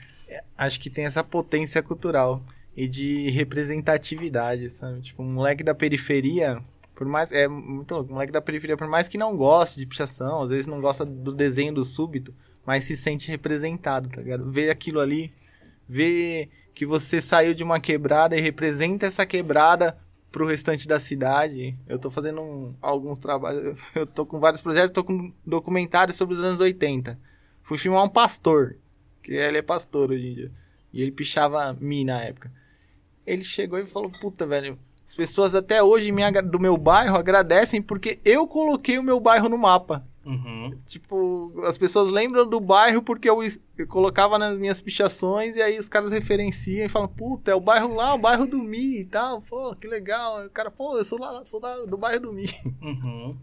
[0.56, 2.42] Acho que tem essa potência cultural
[2.76, 5.00] e de representatividade, sabe?
[5.00, 6.62] Tipo, um moleque da periferia,
[6.94, 7.32] por mais.
[7.32, 10.50] É muito louco, um moleque da periferia, por mais que não goste de pichação, às
[10.50, 12.34] vezes não gosta do desenho do súbito,
[12.66, 14.50] mas se sente representado, tá ligado?
[14.50, 15.32] Vê aquilo ali,
[15.88, 19.96] vê que você saiu de uma quebrada e representa essa quebrada
[20.30, 21.76] pro restante da cidade.
[21.86, 26.34] Eu tô fazendo um- alguns trabalhos, eu tô com vários projetos, tô com documentários sobre
[26.34, 27.18] os anos 80.
[27.62, 28.76] Fui filmar um pastor,
[29.22, 30.52] que ele é pastor hoje em dia.
[30.92, 32.50] E ele pichava mi na época.
[33.26, 36.10] Ele chegou e falou: Puta, velho, as pessoas até hoje
[36.50, 40.07] do meu bairro agradecem porque eu coloquei o meu bairro no mapa.
[40.28, 40.78] Uhum.
[40.84, 43.40] Tipo, as pessoas lembram do bairro porque eu,
[43.78, 47.60] eu colocava nas minhas pichações e aí os caras referenciam e falam, puta, é o
[47.60, 50.42] bairro lá, o bairro do Mi e tal, pô, que legal.
[50.44, 52.44] O cara, pô, eu sou lá, sou da- do bairro do Mi.
[52.82, 53.38] Uhum.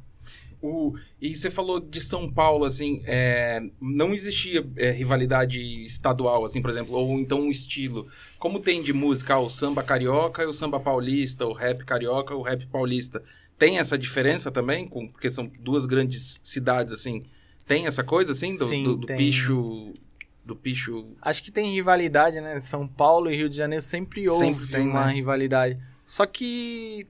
[0.61, 6.59] O, e você falou de São Paulo, assim, é, não existia é, rivalidade estadual, assim,
[6.61, 8.07] por exemplo, ou então um estilo.
[8.39, 12.33] Como tem de música ah, o samba carioca e o samba paulista, o rap carioca
[12.33, 13.21] e o rap paulista.
[13.57, 14.87] Tem essa diferença também?
[14.87, 17.25] Com, porque são duas grandes cidades, assim.
[17.65, 19.93] Tem essa coisa, assim, do, Sim, do, do picho...
[20.43, 21.07] Do picho...
[21.21, 22.59] Acho que tem rivalidade, né?
[22.59, 25.13] São Paulo e Rio de Janeiro sempre houve Sempre tem, uma né?
[25.13, 25.79] rivalidade.
[26.05, 27.07] Só que,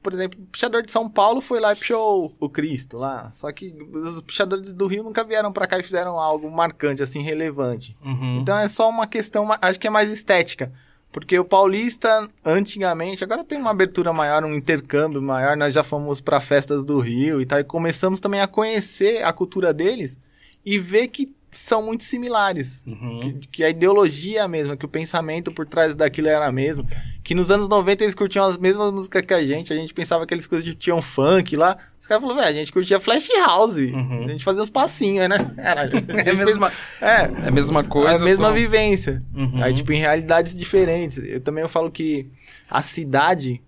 [0.00, 3.28] por exemplo, o pichador de São Paulo foi lá e pichou o Cristo lá.
[3.32, 7.22] Só que os pichadores do Rio nunca vieram pra cá e fizeram algo marcante, assim,
[7.22, 7.96] relevante.
[8.04, 8.38] Uhum.
[8.38, 10.72] Então é só uma questão, acho que é mais estética.
[11.16, 16.20] Porque o paulista, antigamente, agora tem uma abertura maior, um intercâmbio maior, nós já fomos
[16.20, 20.18] para festas do Rio e tal, e começamos também a conhecer a cultura deles
[20.62, 22.82] e ver que são muito similares.
[22.86, 23.20] Uhum.
[23.20, 26.52] Que, que a ideologia é a mesma, que o pensamento por trás daquilo era a
[26.52, 26.84] mesma.
[27.24, 29.72] Que nos anos 90 eles curtiam as mesmas músicas que a gente.
[29.72, 31.76] A gente pensava que eles curtiam funk lá.
[32.00, 33.76] Os caras falaram, velho, a gente curtia Flash House.
[33.76, 34.24] Uhum.
[34.24, 35.36] A gente fazia uns passinhos, né?
[36.24, 38.22] É a mesma, É, é a mesma coisa.
[38.22, 39.22] a mesma só- vivência.
[39.34, 39.62] Uhum.
[39.62, 41.18] Aí, tipo, em realidades diferentes.
[41.18, 42.30] Eu também eu falo que
[42.70, 43.60] a cidade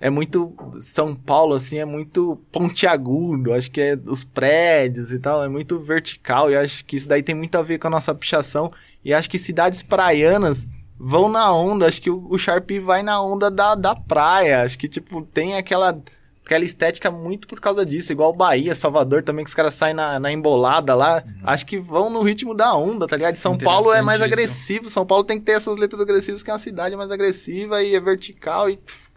[0.00, 0.54] é muito.
[0.80, 3.52] São Paulo, assim, é muito pontiagudo.
[3.52, 6.50] Acho que é os prédios e tal, é muito vertical.
[6.50, 8.72] E acho que isso daí tem muito a ver com a nossa pichação.
[9.04, 10.66] E acho que cidades praianas
[10.98, 11.86] vão na onda.
[11.86, 14.62] Acho que o, o Sharpie vai na onda da, da praia.
[14.62, 16.00] Acho que, tipo, tem aquela.
[16.42, 20.18] Aquela estética muito por causa disso, igual Bahia, Salvador também, que os caras saem na,
[20.18, 21.22] na embolada lá.
[21.44, 23.36] Acho que vão no ritmo da onda, tá ligado?
[23.36, 24.26] São Paulo é mais isso.
[24.26, 24.90] agressivo.
[24.90, 27.94] São Paulo tem que ter essas letras agressivas, que é uma cidade mais agressiva e
[27.94, 29.09] é vertical e, pff,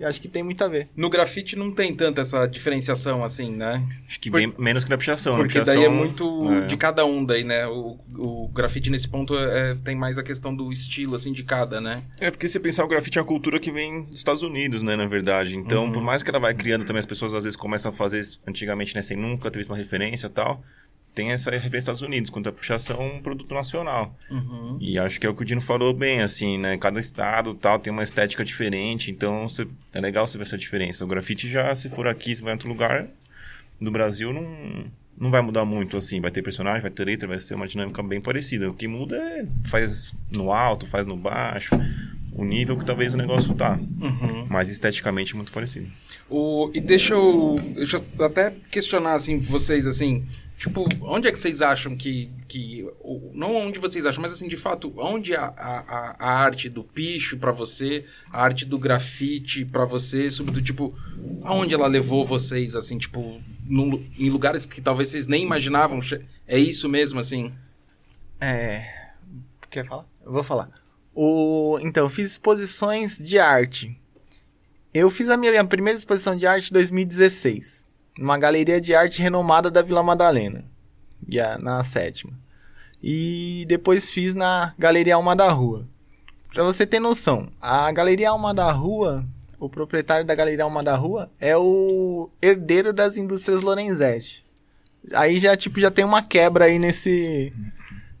[0.00, 0.88] e acho que tem muito a ver.
[0.96, 3.86] No grafite não tem tanta essa diferenciação assim, né?
[4.08, 5.32] Acho que Por- bem menos que na pichação.
[5.34, 5.38] né?
[5.40, 6.66] Porque Pichação, daí é muito é.
[6.66, 7.66] de cada um daí, né?
[7.66, 11.80] O, o grafite nesse ponto é- tem mais a questão do estilo, assim, de cada,
[11.80, 12.02] né?
[12.20, 14.96] É, porque se pensar, o grafite é uma cultura que vem dos Estados Unidos, né,
[14.96, 15.56] na verdade.
[15.56, 15.92] Então, Uhum.
[15.92, 18.94] por mais que ela vai criando também, as pessoas às vezes começam a fazer antigamente,
[18.94, 20.62] né, sem nunca ter visto uma referência e tal.
[21.18, 24.16] Tem essa referência dos Estados Unidos, quanto a pichação é um produto nacional.
[24.30, 24.78] Uhum.
[24.80, 26.78] E acho que é o que o Dino falou bem, assim, né?
[26.78, 31.04] Cada estado tal tem uma estética diferente, então você- é legal você ver essa diferença.
[31.04, 33.08] O grafite já, se for aqui, se vai em outro lugar,
[33.80, 34.84] no Brasil não,
[35.20, 36.20] não vai mudar muito, assim.
[36.20, 38.70] Vai ter personagem, vai ter letra, vai ser uma dinâmica bem parecida.
[38.70, 41.74] O que muda é faz no alto, faz no baixo,
[42.32, 43.76] o nível que talvez o negócio tá.
[43.76, 44.46] Uhum.
[44.48, 45.88] Mas esteticamente muito parecido.
[46.30, 50.24] O, e deixa eu, deixa eu até questionar, assim, vocês, assim...
[50.58, 52.28] Tipo, onde é que vocês acham que...
[52.48, 52.84] que
[53.32, 57.38] não onde vocês acham, mas, assim, de fato, onde a, a, a- arte do picho
[57.38, 60.98] pra você, a arte do grafite pra você, sobretudo, tipo...
[61.42, 63.40] Aonde ela levou vocês, assim, tipo...
[63.70, 66.00] em lugares que talvez vocês nem imaginavam.
[66.46, 67.52] É isso mesmo, assim?
[68.40, 68.84] É.
[69.70, 70.06] Quer falar?
[70.26, 70.70] Eu vou falar.
[71.14, 71.78] O...
[71.82, 73.96] Então, fiz exposições de arte.
[74.92, 77.87] Eu fiz a minha, minha primeira exposição de arte em 2016.
[78.18, 80.64] Numa galeria de arte renomada da Vila Madalena.
[81.60, 82.32] Na sétima.
[83.00, 85.86] E depois fiz na Galeria Alma da Rua.
[86.52, 89.24] Pra você ter noção, a Galeria Alma da Rua,
[89.60, 94.44] o proprietário da Galeria Alma da Rua, é o herdeiro das indústrias Lorenzetti.
[95.14, 97.52] Aí já, tipo, já tem uma quebra aí nesse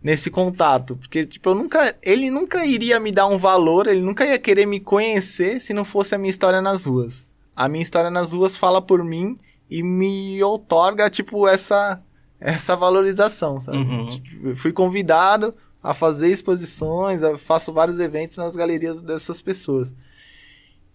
[0.00, 4.24] nesse contato, porque tipo, eu nunca, ele nunca iria me dar um valor, ele nunca
[4.24, 7.32] ia querer me conhecer se não fosse a minha história nas ruas.
[7.56, 9.36] A minha história nas ruas fala por mim
[9.70, 12.02] e me outorga tipo essa
[12.40, 13.78] essa valorização, sabe?
[13.78, 14.06] Uhum.
[14.06, 19.94] Tipo, fui convidado a fazer exposições, faço vários eventos nas galerias dessas pessoas.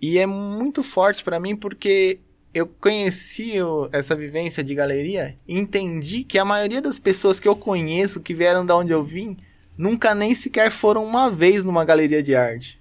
[0.01, 2.19] E é muito forte pra mim porque
[2.53, 3.53] eu conheci
[3.91, 8.33] essa vivência de galeria e entendi que a maioria das pessoas que eu conheço, que
[8.33, 9.35] vieram da onde eu vim,
[9.77, 12.79] nunca nem sequer foram uma vez numa galeria de arte.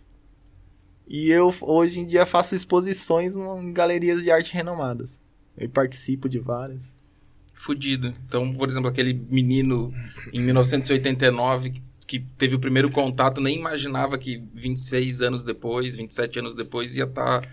[1.09, 5.22] E eu hoje em dia faço exposições em galerias de arte renomadas.
[5.57, 6.95] Eu participo de várias.
[7.55, 8.13] Fudido.
[8.27, 9.93] Então, por exemplo, aquele menino
[10.33, 16.41] em 1989 que, que teve o primeiro contato, nem imaginava que 26 anos depois, 27
[16.41, 17.51] anos depois, ia tá estar.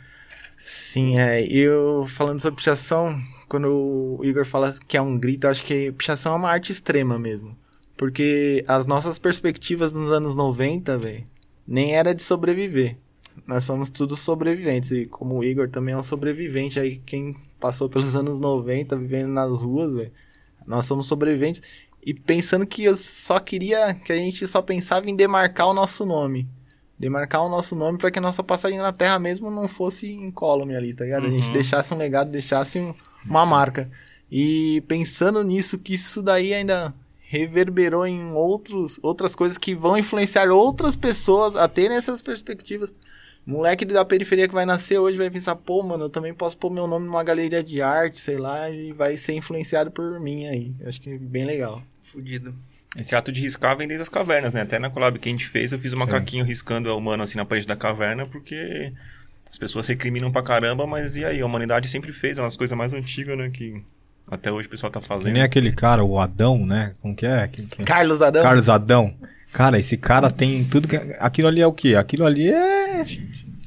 [0.58, 1.46] Sim, é.
[1.46, 5.92] Eu falando sobre pichação, quando o Igor fala que é um grito, eu acho que
[5.92, 7.58] pichação é uma arte extrema mesmo.
[7.96, 11.28] Porque as nossas perspectivas nos anos 90, velho,
[11.68, 12.98] nem era de sobreviver.
[13.48, 14.92] Nós somos todos sobreviventes.
[14.92, 19.30] E como o Igor também é um sobrevivente, aí quem passou pelos anos 90 vivendo
[19.30, 20.12] nas ruas, velho,
[20.68, 21.62] nós somos sobreviventes.
[22.06, 26.06] E pensando que eu só queria, que a gente só pensava em demarcar o nosso
[26.06, 26.48] nome
[26.98, 30.76] demarcar o nosso nome para que a nossa passagem na Terra mesmo não fosse incólume
[30.76, 31.28] ali, tá ligado?
[31.28, 31.54] A gente Uhum.
[31.54, 32.94] deixasse um legado, deixasse um-
[33.26, 33.90] uma marca.
[34.30, 40.50] E pensando nisso, que isso daí ainda reverberou em outros, outras coisas que vão influenciar
[40.52, 42.94] outras pessoas a terem essas perspectivas.
[43.50, 46.70] Moleque da periferia que vai nascer hoje vai pensar, pô, mano, eu também posso pôr
[46.72, 50.72] meu nome numa galeria de arte, sei lá, e vai ser influenciado por mim aí.
[50.86, 51.82] Acho que é bem legal.
[52.04, 52.54] Fudido.
[52.98, 54.62] Esse ato de riscar vem desde as cavernas, né?
[54.62, 57.38] Até na collab que a gente fez, eu fiz um macaquinho riscando o humano assim
[57.38, 58.94] na parede da caverna, porque
[59.50, 61.42] as pessoas recriminam pra caramba, mas e aí?
[61.42, 63.50] A humanidade sempre fez, é uma das coisas mais antigas, né?
[63.50, 63.84] Que
[64.30, 65.34] até hoje o pessoal tá Que fazendo.
[65.34, 66.94] nem aquele cara, o Adão, né?
[67.02, 67.48] Como que é?
[67.48, 68.44] Que- que- Carlos Adão.
[68.44, 69.14] Carlos Adão.
[69.52, 70.96] Cara, esse cara tem tudo que.
[71.20, 71.96] Aquilo ali é o quê?
[71.96, 73.06] Aquilo ali é.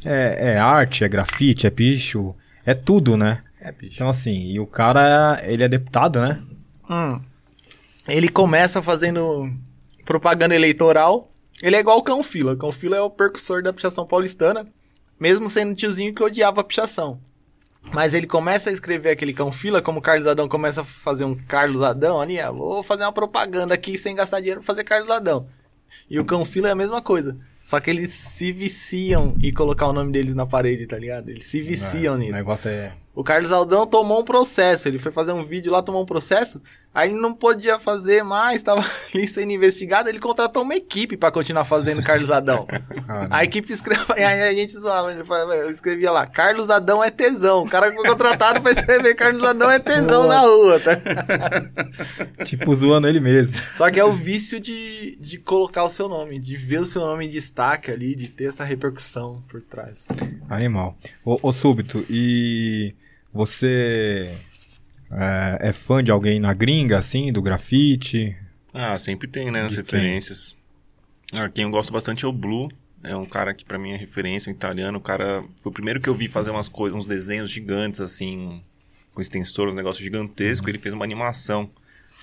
[0.04, 2.34] É, é arte, é grafite, é picho,
[2.66, 3.42] é tudo, né?
[3.60, 3.94] É, bicho.
[3.94, 6.40] Então, assim, e o cara, ele é deputado, né?
[6.90, 7.20] Hum.
[8.08, 9.48] Ele começa fazendo
[10.04, 11.30] propaganda eleitoral.
[11.62, 12.54] Ele é igual o Cão Fila.
[12.54, 14.66] O Cão Fila é o percussor da pichação paulistana,
[15.18, 17.20] mesmo sendo tiozinho que odiava a pichação.
[17.92, 21.24] Mas ele começa a escrever aquele Cão Fila, como o Carlos Adão começa a fazer
[21.24, 24.84] um Carlos Adão ali, ah, vou fazer uma propaganda aqui sem gastar dinheiro pra fazer
[24.84, 25.46] Carlos Adão.
[26.10, 27.38] E o Cão Fila é a mesma coisa.
[27.62, 31.28] Só que eles se viciam em colocar o nome deles na parede, tá ligado?
[31.28, 32.32] Eles se viciam O nisso.
[32.32, 32.94] negócio é.
[33.14, 34.88] O Carlos Aldão tomou um processo.
[34.88, 36.60] Ele foi fazer um vídeo lá, tomou um processo.
[36.94, 38.84] Aí ele não podia fazer mais, tava
[39.14, 40.08] ali sendo investigado.
[40.08, 42.66] Ele contratou uma equipe pra continuar fazendo Carlos Adão.
[43.08, 44.04] Ah, A equipe escreveu.
[44.14, 45.10] Aí a gente zoava.
[45.12, 47.62] Eu escrevia lá: Carlos Adão é tesão.
[47.62, 50.92] O cara foi contratado pra escrever Carlos Adão é tesão na rua, tá?
[52.44, 53.56] tipo, zoando ele mesmo.
[53.72, 57.02] Só que é o vício de, de colocar o seu nome, de ver o seu
[57.02, 60.06] nome em destaque ali, de ter essa repercussão por trás.
[60.48, 60.96] Animal.
[61.24, 62.94] Ô, ô Súbito, e
[63.32, 64.30] você
[65.12, 68.36] é, é fã de alguém na gringa, assim, do grafite?
[68.72, 69.62] Ah, sempre tem, né?
[69.62, 70.56] As referências.
[71.32, 72.70] Ah, quem eu gosto bastante é o Blue.
[73.04, 74.98] É um cara que pra mim é referência, um italiano.
[74.98, 78.62] O cara foi o primeiro que eu vi fazer umas coisas, uns desenhos gigantes, assim,
[79.12, 80.68] com extensor, um negócio gigantesco.
[80.68, 81.68] Ele fez uma animação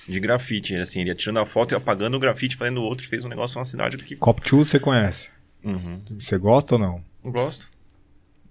[0.08, 0.74] de grafite.
[0.76, 3.58] Assim, ele ia tirando a foto e apagando o grafite, fazendo outro, fez um negócio
[3.58, 4.16] na cidade que.
[4.16, 5.28] Cop 2 você conhece?
[5.62, 6.02] Uhum.
[6.18, 7.04] Você gosta ou não?
[7.22, 7.68] Gosto.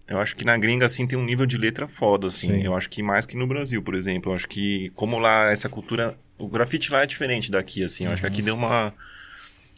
[0.09, 2.47] Eu acho que na gringa, assim, tem um nível de letra foda, assim.
[2.47, 2.63] Sim.
[2.63, 4.31] Eu acho que mais que no Brasil, por exemplo.
[4.31, 6.17] Eu acho que, como lá, essa cultura...
[6.37, 8.05] O grafite lá é diferente daqui, assim.
[8.05, 8.93] Eu acho que aqui deu uma...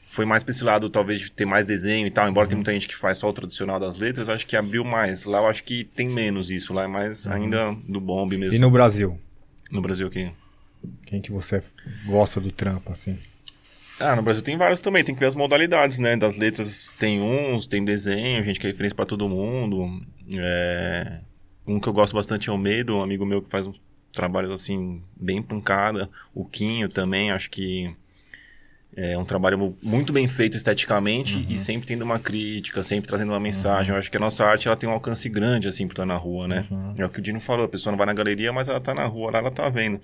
[0.10, 2.30] Foi mais pra esse lado, talvez, de ter mais desenho e tal.
[2.30, 4.84] Embora tem muita gente que faz só o tradicional das letras, eu acho que abriu
[4.84, 5.26] mais.
[5.26, 6.74] Lá eu acho que tem menos isso.
[6.74, 8.56] Lá é mais ainda do bombe mesmo.
[8.56, 9.20] E no Brasil?
[9.70, 10.32] No Brasil aqui.
[11.06, 11.62] Quem que você
[12.06, 13.18] gosta do trampo, assim?
[14.00, 16.18] Ah, no Brasil tem vários também, tem que ver as modalidades, né?
[16.18, 19.88] Das letras tem uns, tem desenho, gente que é referência pra todo mundo.
[20.36, 21.22] É...
[21.68, 24.52] Um que eu gosto bastante é o Medo, um amigo meu que faz uns trabalhos
[24.52, 26.10] assim, bem pancada.
[26.34, 27.92] O Quinho também, acho que
[28.96, 33.40] é um trabalho muito bem feito esteticamente e sempre tendo uma crítica, sempre trazendo uma
[33.40, 33.94] mensagem.
[33.94, 36.18] Eu acho que a nossa arte ela tem um alcance grande, assim, por estar na
[36.18, 36.68] rua, né?
[36.98, 38.94] É o que o Dino falou, a pessoa não vai na galeria, mas ela tá
[38.94, 40.02] na rua, lá ela tá vendo.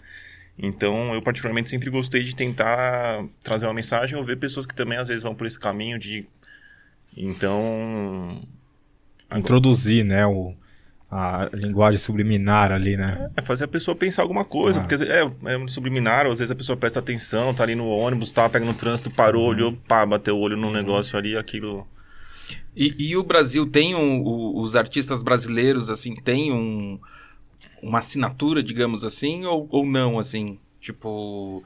[0.57, 4.97] Então, eu particularmente sempre gostei de tentar trazer uma mensagem ou ver pessoas que também
[4.97, 6.25] às vezes vão por esse caminho de.
[7.15, 8.41] Então.
[9.35, 10.53] Introduzir, né, o,
[11.11, 13.29] a linguagem subliminar ali, né?
[13.35, 14.83] É fazer a pessoa pensar alguma coisa, Ah.
[14.83, 18.31] porque é, é um subliminar, às vezes a pessoa presta atenção, tá ali no ônibus,
[18.31, 21.87] tá, pega no trânsito, parou, olhou, pá, bateu o olho num negócio ali, aquilo.
[22.75, 26.97] E, e o Brasil tem um, o- os artistas brasileiros, assim, tem um,
[27.81, 30.57] uma assinatura, digamos assim, ou, ou não, assim?
[30.79, 31.63] Tipo.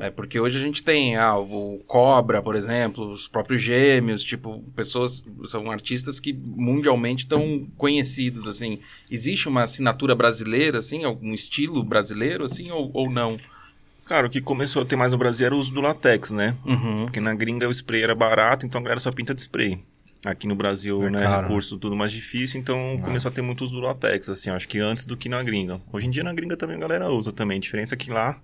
[0.00, 4.60] É porque hoje a gente tem ah, o Cobra, por exemplo, os próprios Gêmeos, tipo,
[4.74, 8.80] pessoas, são artistas que mundialmente estão conhecidos, assim.
[9.08, 13.36] Existe uma assinatura brasileira, assim, algum estilo brasileiro, assim, ou, ou não?
[14.04, 16.56] Cara, o que começou a ter mais no Brasil era o uso do latex, né?
[16.66, 17.06] Uhum.
[17.06, 19.78] Porque na gringa o spray era barato, então a galera só pinta de spray.
[20.24, 21.42] Aqui no Brasil, É né, caro.
[21.42, 24.78] recurso tudo mais difícil, então começou a ter muito uso do latex, assim, acho que
[24.78, 25.80] antes do que na gringa.
[25.92, 28.40] Hoje em dia na gringa também a galera usa também, a diferença é que lá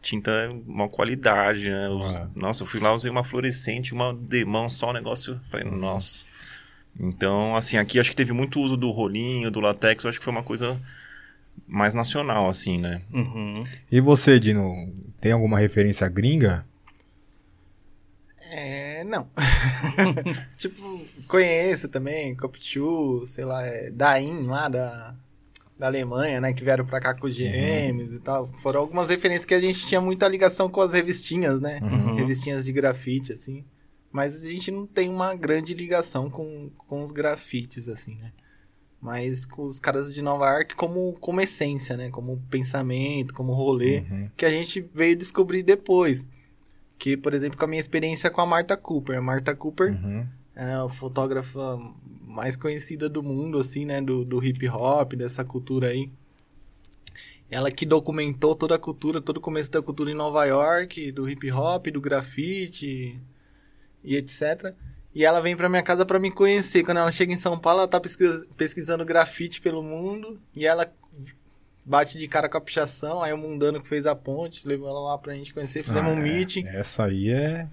[0.00, 1.86] tinta é uma qualidade, né?
[1.86, 2.40] É.
[2.40, 6.24] Nossa, eu fui lá, usei uma fluorescente, uma demão só, o negócio, falei, nossa.
[6.98, 10.24] Então, assim, aqui acho que teve muito uso do rolinho, do latex, eu acho que
[10.24, 10.80] foi uma coisa
[11.66, 13.02] mais nacional, assim, né?
[13.12, 13.64] Uhum.
[13.90, 16.64] E você, Dino, tem alguma referência gringa?
[18.50, 19.28] É, não.
[20.56, 25.14] tipo, conheço também, Copchu, sei lá, é, Dain lá da,
[25.78, 26.52] da Alemanha, né?
[26.52, 28.46] Que vieram pra cá com os gêmeos e tal.
[28.58, 31.78] Foram algumas referências que a gente tinha muita ligação com as revistinhas, né?
[31.82, 32.14] Uhum.
[32.16, 33.64] Revistinhas de grafite, assim.
[34.10, 38.32] Mas a gente não tem uma grande ligação com, com os grafites, assim, né?
[39.00, 42.10] Mas com os caras de Nova York como, como essência, né?
[42.10, 44.30] Como pensamento, como rolê Uhum.
[44.36, 46.28] que a gente veio descobrir depois.
[46.98, 49.18] Que, por exemplo, com a minha experiência com a Marta Cooper.
[49.18, 50.26] A Marta Cooper Uhum.
[50.56, 51.78] é a fotógrafa
[52.38, 54.00] mais conhecida do mundo, assim, né?
[54.00, 56.08] Do, do hip hop, dessa cultura aí.
[57.50, 61.28] Ela que documentou toda a cultura, todo o começo da cultura em Nova York, do
[61.28, 63.20] hip hop, do grafite
[64.04, 64.72] e etc.
[65.14, 66.84] E ela vem pra minha casa pra me conhecer.
[66.84, 70.38] Quando ela chega em São Paulo, ela tá pesquis- pesquisando grafite pelo mundo.
[70.54, 70.86] E ela
[71.84, 73.20] bate de cara com a pichação.
[73.22, 75.82] Aí o mundano que fez a ponte, levou ela lá pra gente conhecer.
[75.82, 76.22] Fizemos Ah, um é.
[76.22, 76.68] meeting.
[76.68, 77.66] Essa aí é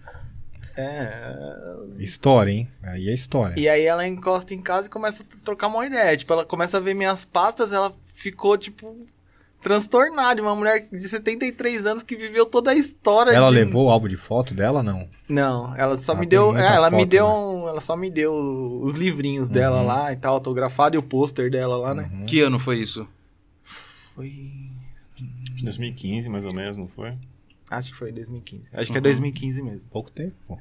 [0.78, 2.68] É, história, hein?
[2.84, 3.56] Aí é história.
[3.58, 6.16] E aí ela encosta em casa e começa a trocar uma ideia.
[6.18, 8.96] Tipo, ela começa a ver minhas pastas, ela ficou, tipo,
[9.62, 10.42] transtornada.
[10.42, 13.56] Uma mulher de 73 anos que viveu toda a história Ela de...
[13.56, 15.08] levou o álbum de foto dela, não?
[15.30, 16.56] Não, ela só Ah, me deu...
[16.58, 17.28] É, ela me foto, deu...
[17.28, 17.34] né?
[17.34, 18.34] um- Ela só me deu
[18.82, 19.88] os livrinhos dela Uhum.
[19.88, 22.10] lá e tal, autografado, e o pôster dela lá, né?
[22.14, 22.26] Uhum.
[22.26, 23.08] Que ano foi isso?
[23.64, 24.32] Foi...
[25.64, 27.14] 2015, mais ou menos, não foi?
[27.70, 28.70] Acho que foi 2015.
[28.74, 29.04] Acho que é Uhum.
[29.04, 29.90] 2015 mesmo.
[29.90, 30.36] Pouco tempo.
[30.48, 30.58] pô.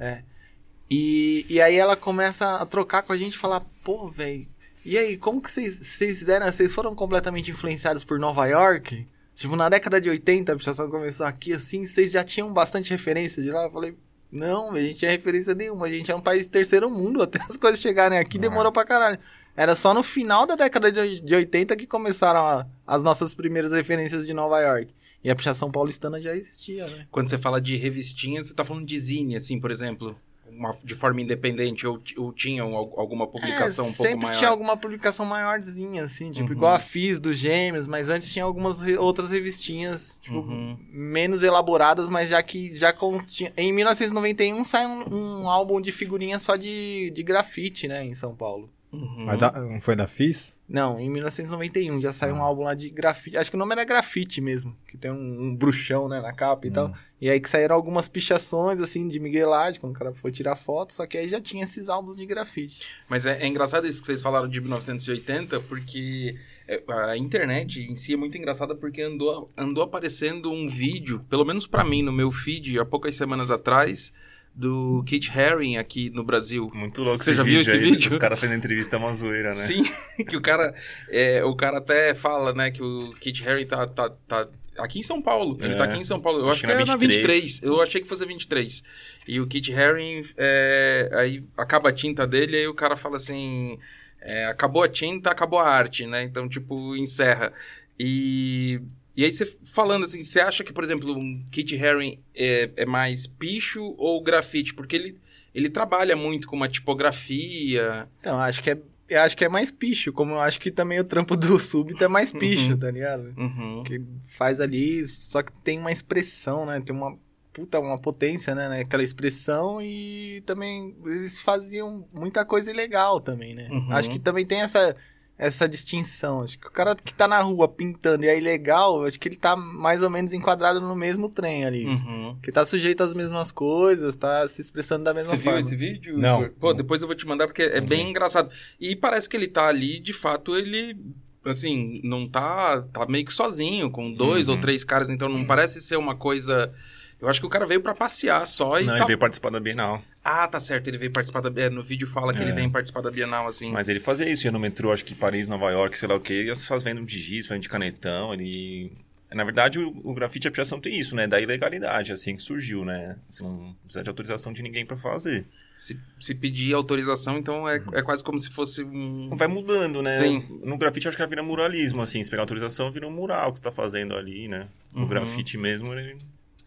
[0.90, 4.46] E, e aí ela começa a trocar com a gente e falar, pô, velho,
[4.84, 6.46] e aí, como que vocês vocês fizeram?
[6.46, 9.06] Vocês foram completamente influenciados por Nova York?
[9.34, 13.42] Tipo, na década de 80, a pichação começou aqui, assim, vocês já tinham bastante referência
[13.42, 13.64] de lá?
[13.64, 13.96] Eu falei,
[14.30, 17.40] não, a gente tinha referência nenhuma, a gente é um país de terceiro mundo, até
[17.42, 19.18] as coisas chegarem aqui demorou pra caralho.
[19.56, 23.72] Era só no final da década de, de 80 que começaram a- as nossas primeiras
[23.72, 24.94] referências de Nova York.
[25.24, 27.06] E a pichação paulistana já existia, né?
[27.10, 30.14] Quando você fala de revistinhas, você tá falando de zine, assim, por exemplo?
[30.46, 34.38] Uma- de forma independente, ou, ou tinham al- alguma publicação É, um pouco sempre maior?
[34.38, 36.54] tinha alguma publicação maiorzinha, assim, tipo, Uhum.
[36.56, 40.76] igual a Fiz dos Gêmeos, mas antes tinha algumas re- outras revistinhas, tipo, Uhum.
[40.92, 43.52] menos elaboradas, mas já que já continha.
[43.56, 48.34] Em 1991 sai um, um álbum de figurinha só de, de grafite, né, em São
[48.36, 48.70] Paulo.
[49.02, 49.24] Uhum.
[49.26, 50.56] Mas da- não foi da FIS?
[50.68, 53.36] Não, em 1991 já saiu um álbum lá de grafite.
[53.36, 56.66] Acho que o nome era grafite mesmo, que tem um, um bruxão, né, na capa
[56.66, 56.72] e Hum.
[56.72, 56.92] tal.
[57.20, 60.92] E aí que saíram algumas pichações, assim, de miguelagem, quando o cara foi tirar foto,
[60.92, 62.82] só que aí já tinha esses álbuns de grafite.
[63.08, 66.36] Mas é, é engraçado isso que vocês falaram de 1980, porque
[66.66, 71.44] é, a internet em si é muito engraçada porque andou, andou aparecendo um vídeo, pelo
[71.44, 74.12] menos pra mim, no meu feed, há poucas semanas atrás,
[74.54, 76.68] do Kit Haring aqui no Brasil.
[76.72, 78.10] Muito louco Você já viu esse aí, vídeo?
[78.10, 79.54] Os caras fazendo entrevista é uma zoeira, né?
[79.54, 79.82] Sim,
[80.28, 80.72] que o cara,
[81.10, 84.48] é, o cara até fala, né, que o Kit Haring tá, tá, tá
[84.78, 85.58] aqui em São Paulo.
[85.60, 85.76] Ele É.
[85.76, 86.38] tá aqui em São Paulo.
[86.38, 87.42] Eu Acho acho, que que é na 23.
[87.42, 87.62] 23.
[87.64, 88.84] Eu achei que fosse 23.
[89.26, 93.78] E o Kit Haring, é, aí acaba a tinta dele, aí o cara fala assim,
[94.20, 96.22] é, acabou a tinta, acabou a arte, né?
[96.22, 97.52] Então, tipo, encerra.
[97.98, 98.80] E...
[99.16, 102.84] E aí você falando assim, você acha que, por exemplo, um Kit Haring é, é
[102.86, 104.74] mais picho ou grafite?
[104.74, 105.18] Porque ele,
[105.54, 108.08] ele trabalha muito com uma tipografia.
[108.20, 108.78] Então, acho que é.
[109.06, 112.02] Eu acho que é mais picho, como eu acho que também o trampo do Súbito
[112.02, 112.78] é mais picho, Uhum.
[112.78, 113.34] tá ligado?
[113.36, 113.82] Uhum.
[113.84, 116.80] Que faz ali, só que tem uma expressão, né?
[116.80, 117.14] Tem uma
[117.52, 118.80] puta, uma potência, né?
[118.80, 123.68] Aquela expressão e também eles faziam muita coisa ilegal também, né?
[123.70, 123.92] Uhum.
[123.92, 124.96] Acho que também tem essa,
[125.36, 126.42] essa distinção.
[126.42, 129.36] Acho que o cara que tá na rua pintando e é ilegal, acho que ele
[129.36, 131.86] tá mais ou menos enquadrado no mesmo trem ali.
[131.86, 132.38] Uhum.
[132.42, 135.60] Que tá sujeito às mesmas coisas, tá se expressando da mesma Você viu forma.
[135.60, 136.16] esse vídeo?
[136.18, 136.48] Não.
[136.60, 138.48] Pô, depois eu vou te mandar porque é bem engraçado.
[138.80, 140.96] E parece que ele tá ali, de fato, ele
[141.44, 144.54] assim, não tá tá meio que sozinho com dois Uhum.
[144.54, 146.72] ou três caras, então não parece ser uma coisa
[147.20, 148.98] eu acho que o cara veio pra passear só e Não, tá...
[148.98, 150.02] ele veio participar da Bienal.
[150.24, 152.54] Ah, tá certo, ele veio participar da é, no vídeo fala que ele É.
[152.54, 153.70] vem participar da Bienal assim.
[153.70, 156.20] Mas ele fazia isso, ia no metrô, acho que Paris, Nova York, sei lá o
[156.20, 158.90] quê, ia fazendo de giz, fazendo de canetão, ele...
[159.34, 161.26] Na verdade, o, o grafite e a pichação tem isso, né?
[161.26, 163.16] Da ilegalidade, assim que surgiu, né?
[163.28, 165.44] Você não precisa de autorização de ninguém pra fazer.
[165.74, 170.16] Se, se pedir autorização, então é, é quase como se fosse um Vai mudando, né?
[170.16, 170.60] Sim.
[170.62, 172.22] No grafite, acho que vira muralismo, assim.
[172.22, 174.68] Se pegar autorização, vira um mural que você tá fazendo ali, né?
[174.92, 175.08] No Uhum.
[175.08, 176.16] grafite mesmo, ele...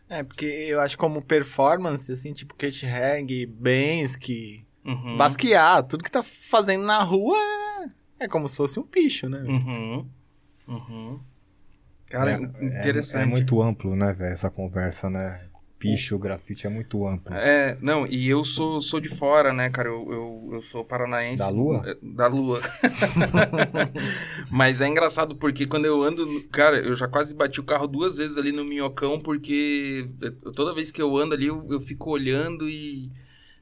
[0.09, 5.17] É, porque eu acho como performance, assim, tipo Kate Hag, Bensky, Uhum.
[5.17, 7.35] Basquear, tudo que tá fazendo na rua
[8.19, 9.39] é, é como se fosse um picho, né?
[9.41, 10.07] Uhum.
[10.65, 11.19] Uhum.
[12.09, 13.19] Cara, É- interessante.
[13.19, 15.41] É, é muito amplo, né, velho, essa conversa, né?
[15.79, 17.33] Picho, grafite é muito amplo.
[17.35, 19.89] É, não, e eu sou, sou de fora, né, cara?
[19.89, 21.37] Eu, eu, eu sou paranaense.
[21.43, 21.83] Da Lua?
[21.85, 22.59] É, Da Lua.
[24.49, 26.25] Mas é engraçado porque quando eu ando.
[26.49, 30.07] Cara, eu já quase bati o carro duas vezes ali no Minhocão, porque
[30.55, 33.11] toda vez que eu ando ali, eu, eu fico olhando e.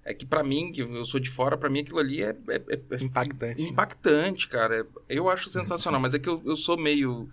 [0.04, 2.62] É que pra mim, que eu sou de fora, pra mim aquilo ali é, é-
[2.92, 3.64] é- Impactante.
[3.64, 4.86] impactante, cara.
[5.10, 7.28] Eu acho sensacional, mas é que eu, eu sou meio.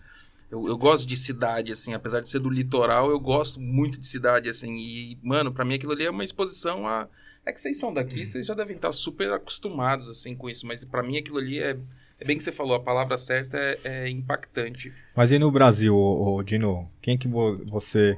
[0.52, 4.06] Eu, eu gosto de cidade, assim, apesar de ser do litoral, eu gosto muito de
[4.06, 4.76] cidade, assim.
[4.76, 7.08] E, mano, pra mim aquilo ali é uma exposição a.
[7.44, 10.84] É que vocês são daqui, vocês já devem estar super acostumados, assim, com isso, mas
[10.84, 11.78] pra mim aquilo ali é.
[12.20, 14.92] É bem que você falou, a palavra certa é, é impactante.
[15.16, 16.88] Mas e no Brasil, ô, ô, Dino?
[17.00, 18.14] Quem que vo- você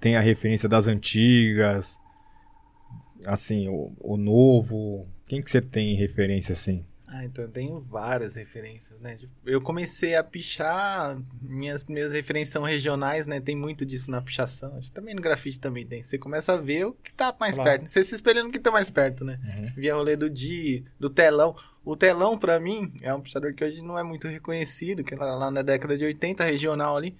[0.00, 1.98] tem a referência das antigas?
[3.26, 5.06] Assim, o, o novo?
[5.26, 6.84] Quem que você tem referência assim?
[7.08, 9.14] Ah, então eu tenho várias referências, né?
[9.14, 13.40] Tipo, Eu comecei a pichar, minhas primeiras referências são regionais, né?
[13.40, 14.74] Tem muito disso na pichação.
[14.76, 16.02] Acho que também no grafite também tem.
[16.02, 17.70] Você começa a ver o que tá mais Claro.
[17.70, 17.86] perto.
[17.88, 19.38] Você se espelhando no que tá mais perto, né?
[19.44, 19.64] Uhum.
[19.76, 21.54] Via rolê do Di, do telão.
[21.84, 25.36] O telão, pra mim, é um pichador que hoje não é muito reconhecido, que era
[25.36, 27.16] lá na década de 80, regional ali.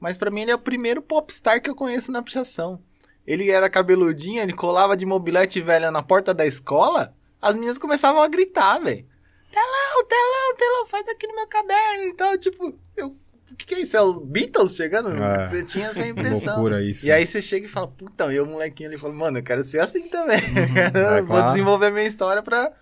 [0.00, 2.82] Mas pra mim ele é o primeiro popstar que eu conheço na pichação.
[3.24, 8.20] Ele era cabeludinho, ele colava de mobilete velha na porta da escola, as meninas começavam
[8.22, 9.06] a gritar, velho.
[9.50, 12.36] Telão, telão, telão, faz aqui no meu caderno e tal.
[12.38, 13.96] Tipo, eu, o que, que é isso?
[13.96, 15.10] É os Beatles chegando?
[15.22, 15.44] É.
[15.44, 16.54] Você tinha essa impressão.
[16.54, 17.06] Loucura isso.
[17.06, 19.64] E aí você chega e fala, puta, e o molequinho ali fala, mano, eu quero
[19.64, 20.36] ser assim também.
[20.48, 20.74] Uhum.
[20.74, 21.46] Quero- É, Vou claro.
[21.48, 22.72] desenvolver minha história pra,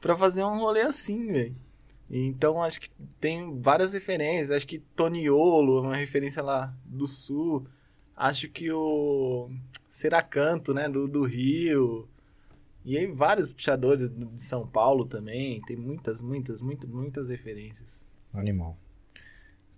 [0.00, 1.56] pra fazer um rolê assim, velho.
[2.10, 2.88] Então acho que
[3.18, 4.50] tem várias referências.
[4.50, 7.66] Acho que Toniolo é uma referência lá do sul.
[8.14, 9.48] Acho que o
[9.88, 12.06] Seracanto, né, do, do Rio.
[12.84, 15.60] E aí vários pichadores do- de São Paulo também.
[15.62, 18.06] Tem muitas, muitas, muitas, muitas referências.
[18.32, 18.76] Animal.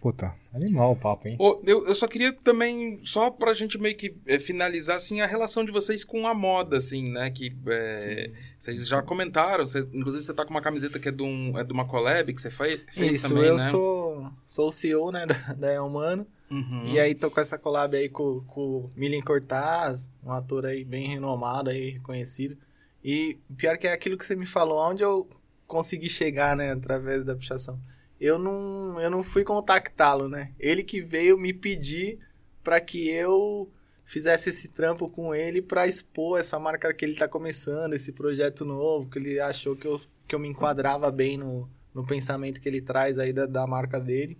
[0.00, 1.36] Puta, animal o papo, hein?
[1.40, 5.26] Ô, eu, eu só queria também, só pra gente meio que é, finalizar, assim, a
[5.26, 7.30] relação de vocês com a moda, assim, né?
[7.30, 11.22] Que é, vocês já comentaram, você- inclusive você tá com uma camiseta que é de,
[11.22, 13.68] um, é de uma collab que você fez, fez Isso, também, eu né?
[13.70, 16.26] sou, sou o CEO, né, da, da Elmano.
[16.50, 16.84] Uhum.
[16.88, 20.84] E aí tô com essa collab aí com, com o Milen Cortaz, um ator aí
[20.84, 22.58] bem renomado aí, reconhecido.
[23.04, 25.28] E pior que é aquilo que você me falou, onde eu
[25.66, 27.78] consegui chegar, né, através da pichação.
[28.18, 30.52] Eu não, eu não fui contactá-lo, né?
[30.58, 32.18] Ele que veio me pedir
[32.62, 33.70] para que eu
[34.04, 38.64] fizesse esse trampo com ele para expor essa marca que ele tá começando, esse projeto
[38.64, 42.68] novo, que ele achou que eu, que eu me enquadrava bem no, no pensamento que
[42.68, 44.38] ele traz aí da, da marca dele.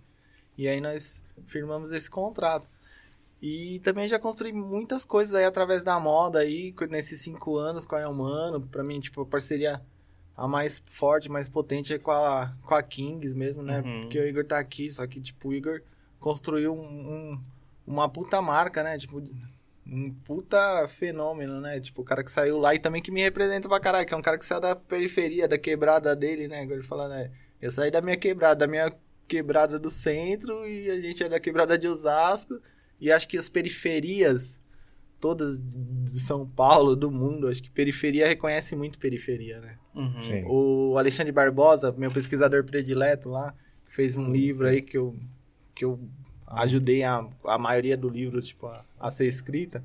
[0.57, 2.67] E aí nós firmamos esse contrato.
[3.47, 7.95] E também já construí muitas coisas aí através da moda aí, nesses cinco anos com
[7.95, 8.59] a Elmano.
[8.61, 9.79] Pra mim, tipo, a parceria
[10.35, 13.81] a mais forte, mais potente é com a, com a Kings mesmo, né?
[13.81, 14.01] Uhum.
[14.01, 15.81] Porque o Igor tá aqui, só que, tipo, o Igor
[16.19, 16.79] construiu um,
[17.33, 17.43] um-
[17.85, 18.97] uma puta marca, né?
[18.97, 19.21] Tipo,
[19.85, 21.79] um puta fenômeno, né?
[21.79, 24.17] Tipo, o cara que saiu lá e também que me representa pra caralho, que é
[24.17, 26.63] um cara que saiu da periferia, da quebrada dele, né?
[26.63, 27.29] Ele fala, né?
[27.61, 28.91] Eu saí da minha quebrada, da minha
[29.27, 32.59] quebrada do centro e a gente é da quebrada de Osasco.
[32.99, 34.61] E acho que as periferias,
[35.19, 39.77] todas de São Paulo, do mundo, acho que periferia reconhece muito periferia, né?
[39.93, 40.91] Uhum.
[40.91, 43.53] O Alexandre Barbosa, meu pesquisador predileto lá,
[43.85, 45.15] fez um livro aí que eu,
[45.73, 45.99] que eu
[46.47, 49.83] ajudei a, a maioria do livro tipo, a, a ser escrita.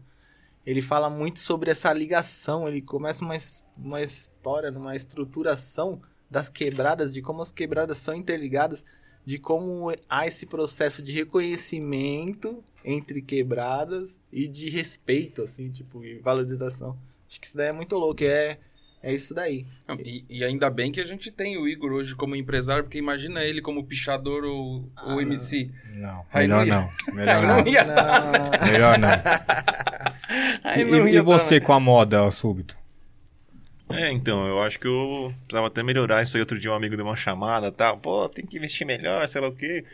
[0.64, 3.34] Ele fala muito sobre essa ligação, ele começa uma,
[3.76, 6.00] uma história, uma estruturação
[6.30, 8.84] das quebradas, de como as quebradas são interligadas,
[9.24, 16.18] de como há esse processo de reconhecimento entre quebradas e de respeito, assim, tipo, e
[16.18, 16.96] valorização.
[17.28, 18.58] Acho que isso daí é muito louco, é,
[19.02, 19.66] é isso daí.
[19.86, 22.98] Não, E, e ainda bem que a gente tem o Igor hoje como empresário, porque
[22.98, 25.70] imagina ele como pichador ou, Ah, ou MC.
[25.94, 26.90] Não, Aí melhor não.
[27.14, 27.56] Melhor não.
[27.56, 28.72] não.
[28.72, 29.08] Melhor não.
[30.64, 32.79] Aí E, não e dar, você com a moda, ó, súbito?
[33.92, 36.40] É, então, eu acho que eu precisava até melhorar isso aí.
[36.40, 37.98] Outro dia um amigo deu uma chamada e tal.
[37.98, 39.84] Pô, tem que vestir melhor, sei lá o quê.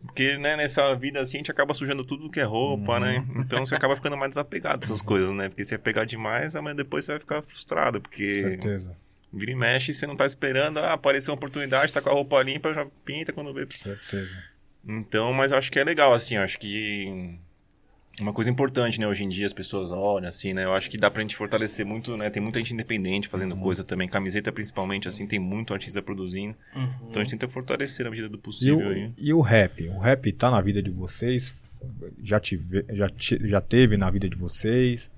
[0.00, 3.26] Porque, né, nessa vida assim, a gente acaba sujando tudo que é roupa, né?
[3.36, 5.48] Então você acaba ficando mais desapegado dessas coisas, né?
[5.48, 8.00] Porque se você pegar demais, amanhã depois você vai ficar frustrado.
[8.00, 8.96] Porque Certeza.
[9.32, 12.40] vira e mexe, você não tá esperando, ah, apareceu uma oportunidade, tá com a roupa
[12.42, 13.66] limpa, já pinta quando vê.
[13.70, 14.44] Certeza.
[14.86, 17.36] Então, mas eu acho que é legal, assim, eu acho que
[18.22, 20.96] uma coisa importante, né, hoje em dia as pessoas olham, assim, né, eu acho que
[20.96, 25.06] dá pra gente fortalecer muito, né, tem muita gente independente fazendo coisa também, camiseta principalmente,
[25.08, 26.88] assim, tem muito artista produzindo, Uhum.
[27.08, 29.12] então a gente tenta fortalecer na medida do E possível o, aí.
[29.18, 29.88] e o rap?
[29.88, 31.78] O rap tá na vida de vocês?
[32.22, 35.10] Já, tive, já, já teve na vida de vocês?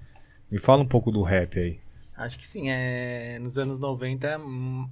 [0.51, 1.79] Me fala um pouco do rap aí.
[2.17, 4.87] Acho que sim, é nos anos 90, hum,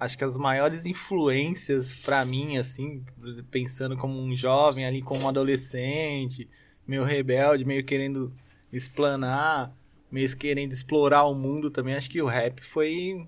[0.00, 3.04] acho que as maiores influências pra mim assim,
[3.52, 6.48] pensando como um jovem ali como um adolescente,
[6.92, 8.30] meio rebelde, meio querendo
[8.72, 9.72] explanar,
[10.10, 13.26] meio querendo explorar o mundo também, acho que o rap foi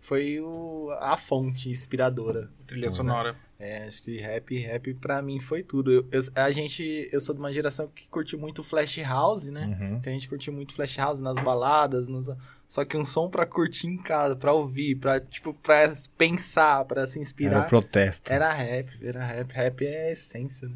[0.00, 2.50] foi o, a fonte inspiradora.
[2.66, 3.36] Trilha sonora.
[3.56, 5.92] É, acho que rap, rap pra mim foi tudo.
[5.92, 9.78] Eu, eu- a gente, eu sou de uma geração que curte muito Flash House, né?
[9.80, 10.00] Uhum.
[10.00, 12.26] Que a gente curtiu muito Flash House nas baladas, nos...
[12.66, 17.06] só que um som pra curtir em casa, pra ouvir, pra, tipo, pra pensar, pra
[17.06, 17.68] se Era inspirar.
[17.68, 18.32] protesto.
[18.32, 19.52] Era rap, era rap.
[19.52, 20.74] Rap é a essência, né?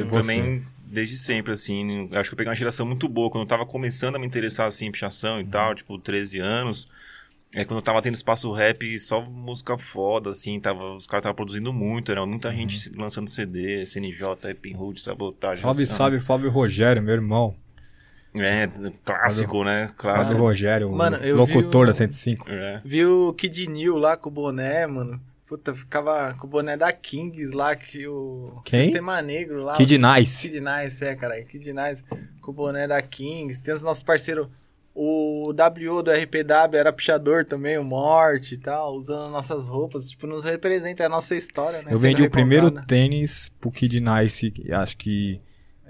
[0.00, 0.20] Eu Você?
[0.20, 3.30] também, desde sempre, assim, acho que eu peguei uma geração muito boa.
[3.30, 6.86] Quando eu tava começando a me interessar, assim, em pichação e tal, tipo, 13 anos.
[7.54, 11.36] É quando eu tava tendo espaço rap, só música foda, assim, tava, os caras estavam
[11.36, 15.62] produzindo muito, era muita gente lançando CD, CNJ, Epinhood, Sabotagem.
[15.62, 17.54] Salve, assim, salve, Fábio Rogério, meu irmão.
[18.34, 18.68] É,
[19.04, 19.86] clássico, né?
[19.86, 20.40] Fábio Clássico.
[20.40, 22.46] Rogério, Mano, locutor vi o- da 105.
[22.50, 22.82] É.
[22.84, 25.18] Viu o Kid New lá com o boné, mano.
[25.46, 28.84] Puta, ficava com o boné da Kings lá, que o Quem?
[28.84, 29.76] Sistema Negro lá.
[29.76, 30.42] Kid Nice.
[30.42, 31.40] Kid Nice, é, cara.
[31.44, 32.02] Kid Nice
[32.40, 33.62] com o boné da Kings.
[33.62, 34.48] Tem os nossos parceiros.
[34.92, 40.08] O WO do RPW era pichador também, o Morte e tal, usando nossas roupas.
[40.08, 41.92] Tipo, nos representa é a nossa história, né?
[41.92, 42.86] Eu vendi o primeiro recontada.
[42.88, 45.40] tênis pro Kid Nice, acho que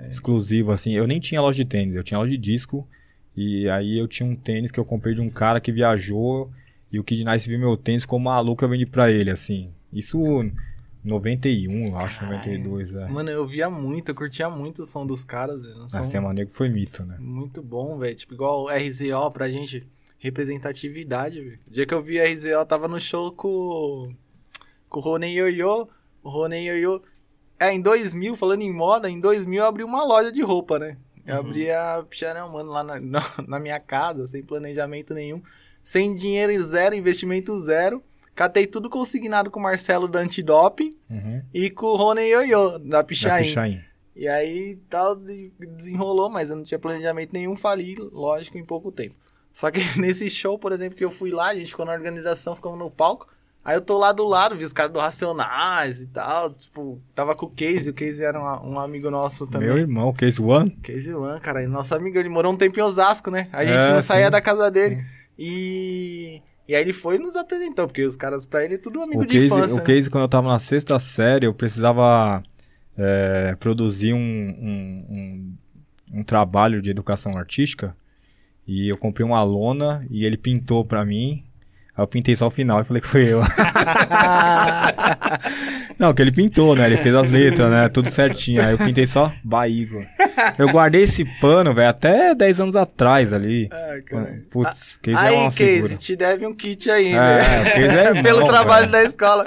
[0.08, 0.92] exclusivo, assim.
[0.92, 2.86] Eu nem tinha loja de tênis, eu tinha loja de disco.
[3.34, 6.50] E aí eu tinha um tênis que eu comprei de um cara que viajou.
[6.96, 9.70] E o Kid Nice viu meu tênis como maluco, eu vendi pra ele, assim.
[9.92, 10.18] Isso
[11.04, 12.38] 91, eu acho, Caralho.
[12.38, 13.06] 92, é.
[13.06, 15.76] Mano, eu via muito, eu curtia muito o som dos caras, velho.
[15.80, 17.18] Mas som Sistema Negro foi mito, né?
[17.20, 18.14] muito bom, velho.
[18.14, 19.86] Tipo, igual o RZO pra gente,
[20.18, 21.58] representatividade, velho.
[21.66, 24.14] O dia que eu vi RZO, eu tava no show com,
[24.88, 25.86] com o Rony Yoyo.
[26.22, 27.02] O Rony Yoyo.
[27.60, 30.96] É, em 2000, falando em moda, em 2000 eu abri uma loja de roupa, né?
[31.26, 32.98] Eu abri a Picharel, mano, lá na,
[33.46, 35.42] na minha casa, sem planejamento nenhum.
[35.88, 38.02] Sem dinheiro zero, investimento zero.
[38.34, 41.42] Catei tudo consignado com o Marcelo da Antidoping Uhum.
[41.54, 43.44] e com o Rony Yoyo, da Da Pichain.
[43.44, 43.80] Pichain.
[44.16, 48.90] E aí tal, de- desenrolou, mas eu não tinha planejamento nenhum, fali, lógico, em pouco
[48.90, 49.14] tempo.
[49.52, 52.56] Só que nesse show, por exemplo, que eu fui lá, a gente ficou na organização,
[52.56, 53.28] ficamos no palco.
[53.64, 56.52] Aí eu tô lá do lado, vi os caras do Racionais e tal.
[56.52, 59.68] Tipo, tava com o Casey, o Casey era um, um amigo nosso também.
[59.68, 60.70] Meu irmão, Case One.
[60.82, 63.48] Casey One, cara, e nosso amigo, ele morou um tempo em Osasco, né?
[63.52, 64.30] A gente É, não saía sim.
[64.32, 65.02] da casa dele.
[65.38, 66.42] E.
[66.68, 69.22] E aí ele foi e nos apresentou, porque os caras, pra ele, é tudo amigo
[69.22, 69.74] O de case, infância.
[69.74, 69.84] o né?
[69.84, 72.42] case, quando eu tava na sexta série, eu precisava
[72.98, 77.96] é, produzir um, um, um, um trabalho de educação artística.
[78.66, 81.44] E eu comprei uma lona e ele pintou pra mim.
[81.96, 83.40] Aí eu pintei só o final e falei que foi eu.
[85.98, 86.86] Não, que ele pintou, né?
[86.86, 87.88] Ele fez as letras, né?
[87.88, 88.62] Tudo certinho.
[88.62, 89.98] Aí eu pintei só Baígo.
[90.58, 93.68] Eu guardei esse pano, velho, até 10 anos atrás ali.
[93.72, 94.42] Ai, cara.
[94.50, 95.82] Putz, Case é Aí, uma figura.
[95.88, 97.64] Casey, te deve um kit aí, É, né?
[97.64, 99.04] Casey é Pelo trabalho velho.
[99.04, 99.44] da escola.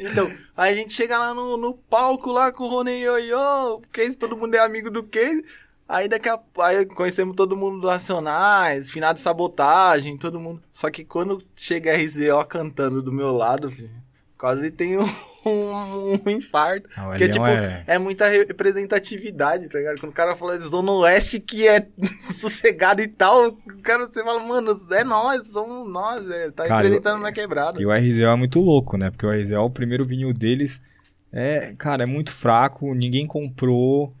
[0.00, 3.38] Então, aí a gente chega lá no, no palco lá com o Rony Yoyo,
[3.74, 5.42] o Casey, todo mundo é amigo do Casey.
[5.88, 10.60] Aí daqui a aí conhecemos todo mundo do Racionais, final de sabotagem, todo mundo.
[10.72, 13.90] Só que quando chega a RZO cantando do meu lado, filho,
[14.36, 15.04] quase tem um,
[15.46, 16.88] um, infarto.
[16.96, 17.98] Ah, o Porque, tipo, é- é...
[17.98, 20.00] muita representatividade, tá ligado?
[20.00, 21.86] Quando o cara fala de Zona Oeste que é
[22.34, 26.76] sossegado e tal, o cara, você fala, mano, é nós, somos nós, é, tá Cara,
[26.82, 27.80] representando eu- na quebrada.
[27.80, 29.10] E o RZO é muito louco, né?
[29.10, 30.82] Porque o RZO, o primeiro vinil deles,
[31.32, 34.12] é, cara, é muito fraco, ninguém comprou.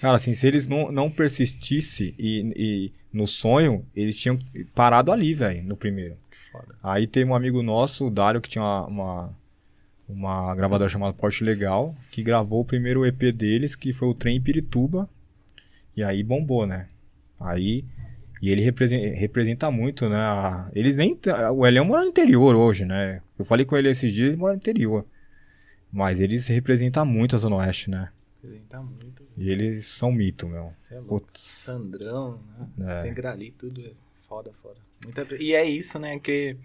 [0.00, 4.38] Cara, assim, se eles não, não persistissem e, e no sonho, eles tinham
[4.74, 6.16] parado ali, velho, no primeiro.
[6.50, 6.74] Foda.
[6.82, 9.36] Aí tem um amigo nosso, o Dário, que tinha uma, uma,
[10.08, 14.36] uma gravadora chamada Porsche Legal, que gravou o primeiro EP deles, que foi o Trem
[14.36, 15.08] em Pirituba.
[15.96, 16.88] E aí bombou, né?
[17.38, 17.84] Aí.
[18.40, 20.16] E ele representa, representa muito, né?
[20.16, 21.18] a- Eles nem.
[21.54, 23.20] O Elião mora no interior hoje, né?
[23.38, 25.04] Eu falei com ele esses dias, ele mora no interior.
[25.92, 28.08] Mas eles representam muito a Zona Oeste, né?
[28.42, 29.22] Representa muito.
[29.40, 30.66] E eles são mito, meu.
[30.66, 31.24] Você é louco.
[31.26, 31.40] Putz.
[31.42, 32.42] Sandrão,
[32.76, 32.98] né?
[32.98, 33.02] É.
[33.02, 33.80] Tem grali, tudo.
[33.80, 33.92] é
[34.28, 34.76] Foda, foda.
[35.04, 35.26] Muita...
[35.42, 36.18] E é isso, né?
[36.18, 36.56] Que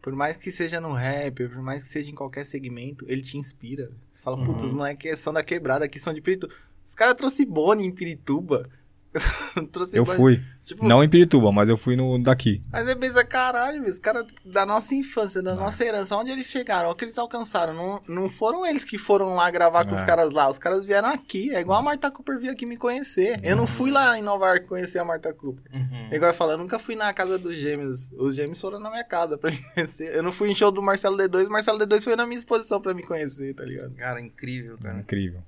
[0.00, 3.36] por mais que seja no rap, por mais que seja em qualquer segmento, ele te
[3.36, 3.90] inspira.
[4.12, 4.46] Você fala, Uhum.
[4.46, 6.54] putz, os moleques são da quebrada, aqui são de Pirituba.
[6.86, 8.64] Os caras trouxeram Boni em Pirituba.
[9.72, 10.42] Trouxe Eu fui.
[10.62, 12.60] Tipo, Não em Pirituba, mas eu fui no daqui.
[12.72, 15.42] Mas você pensa, caralho, os caras da nossa infância, É.
[15.42, 17.74] da nossa herança, onde eles chegaram, o que eles alcançaram.
[17.74, 20.06] Não, não foram eles que foram lá gravar com os É.
[20.06, 21.54] caras lá, os caras vieram aqui.
[21.54, 23.38] É igual a Marta Cooper vir aqui me conhecer.
[23.42, 25.62] Eu não fui lá em Nova York conhecer a Marta Cooper.
[25.72, 26.08] Uhum.
[26.10, 28.10] É igual eu falo, eu nunca fui na casa dos gêmeos.
[28.16, 30.14] Os gêmeos foram na minha casa pra me conhecer.
[30.16, 32.80] Eu não fui em show do Marcelo D2, o Marcelo D2 foi na minha exposição
[32.80, 33.92] pra me conhecer, tá ligado?
[33.94, 34.98] Cara, incrível, É cara.
[34.98, 35.42] incrível.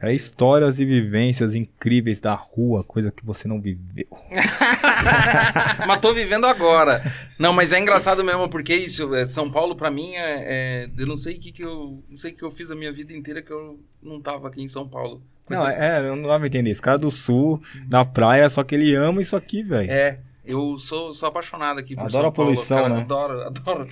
[0.00, 4.06] É histórias e vivências incríveis da rua, coisa que você não viveu.
[5.86, 7.02] Mas tô vivendo agora.
[7.38, 10.44] Não, mas é engraçado mesmo, porque isso, é, São Paulo pra mim é,
[10.84, 12.74] é- eu não sei o que que eu, não sei o que eu fiz a
[12.76, 15.22] minha vida inteira que eu não tava aqui em São Paulo.
[15.48, 16.70] Não, Coisas- é, eu não dava pra entender.
[16.70, 19.90] Esse cara do sul, da praia, só que ele ama isso aqui, velho.
[19.90, 20.18] É,
[20.48, 23.00] eu sou, sou apaixonado aqui por Adoro São a poluição, Paulo, cara, né?
[23.02, 23.88] Adoro, adoro.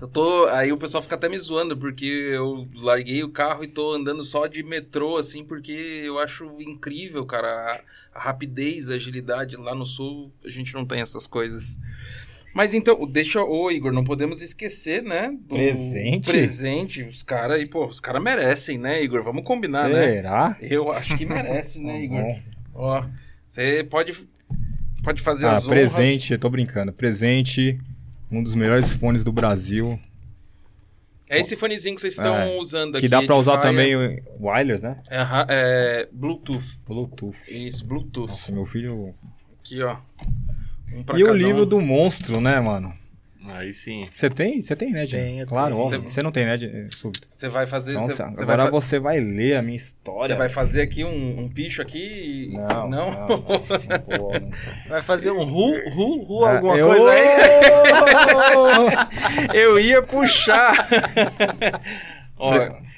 [0.00, 3.68] Eu tô, aí o pessoal fica até me zoando porque eu larguei o carro e
[3.68, 8.94] tô andando só de metrô assim, porque eu acho incrível, cara, a, a rapidez, a
[8.94, 11.78] agilidade lá no sul, a gente não tem essas coisas.
[12.54, 15.30] Mas então, deixa, ô Igor, não podemos esquecer, né?
[15.30, 16.30] do Presente?
[16.30, 19.22] Presente, os caras, e pô, os caras merecem, né, Igor?
[19.22, 20.14] Vamos combinar, né?
[20.14, 20.56] Será?
[20.60, 22.22] Eu acho que merece, né, Igor?
[22.22, 22.40] Bom.
[22.74, 23.04] Ó,
[23.46, 24.12] você pode,
[25.02, 25.68] pode fazer Ah, as honras.
[25.92, 26.92] presente, eu tô brincando.
[26.92, 27.78] Presente,
[28.30, 29.98] um dos melhores fones do Brasil.
[31.30, 33.02] É esse fonezinho que vocês estão É, usando aqui.
[33.02, 33.72] Que dá pra usar Edifier.
[33.72, 34.96] também o wireless, né?
[35.10, 36.80] É, aham, é Bluetooth.
[36.86, 37.36] Bluetooth.
[37.48, 38.28] Isso, Bluetooth.
[38.30, 39.14] Nossa, meu filho.
[39.60, 39.96] Aqui, ó.
[40.94, 41.66] Um E o livro um.
[41.66, 42.90] do monstro, né, mano?
[43.52, 44.06] Aí sim.
[44.12, 44.60] Você tem?
[44.60, 45.06] Você tem, né?
[45.06, 45.86] Tenho, Claro, tenho.
[45.86, 46.02] óbvio.
[46.08, 46.86] Você não tem, né, Dinho?
[46.96, 47.26] Súbito.
[47.32, 47.92] Você vai fazer.
[47.92, 50.34] Então, você, você- você agora vai, fa- você vai ler a minha história.
[50.34, 52.50] você vai fazer aqui um, um picho aqui.
[52.52, 54.50] e- Não, não, não, vou, não.
[54.88, 57.28] Vai fazer um ru, ru, ru, Ah, alguma eu- coisa aí?
[59.54, 60.74] Eu ia puxar.
[62.38, 62.52] ó,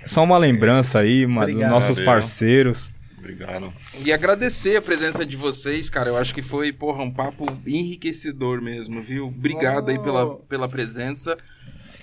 [0.06, 2.90] Só uma lembrança aí, mas dos nossos parceiros.
[3.32, 3.72] Obrigado.
[4.04, 6.10] e agradecer a presença de vocês, cara.
[6.10, 9.26] Eu acho que foi, porra, um papo enriquecedor mesmo, viu?
[9.26, 11.36] Obrigado aí pela, pela presença.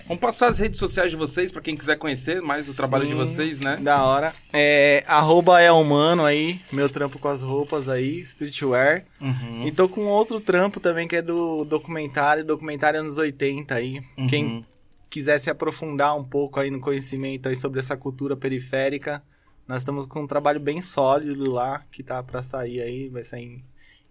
[0.08, 3.10] Vamos passar as redes sociais de vocês pra quem quiser conhecer mais o trabalho de
[3.10, 3.76] Sim, vocês, né?
[3.76, 4.32] Da hora.
[4.54, 9.04] É, arroba é humano aí, meu trampo com as roupas aí, streetwear.
[9.20, 9.66] Uhum.
[9.66, 14.00] E tô com outro trampo também que é do documentário, documentário anos 80 aí.
[14.16, 14.26] Uhum.
[14.28, 14.64] Quem
[15.10, 19.22] quiser se aprofundar um pouco aí no conhecimento aí sobre essa cultura periférica,
[19.68, 23.44] nós estamos com um trabalho bem sólido lá, que tá pra sair aí, vai sair
[23.44, 23.64] em,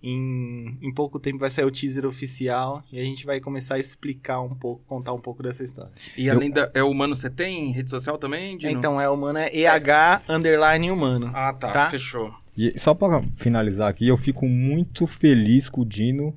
[0.04, 3.80] em, em pouco tempo vai sair o teaser oficial e a gente vai começar a
[3.80, 5.92] explicar um pouco, contar um pouco dessa história.
[6.16, 6.70] E além da.
[6.76, 8.72] É humano, você tem rede social também, Dino?
[8.72, 11.32] Então é humano, é EH underline humano.
[11.34, 11.72] Ah, tá.
[11.72, 11.90] Tá?
[11.90, 12.32] Fechou.
[12.56, 16.36] E só pra finalizar aqui, eu fico muito feliz com o Dino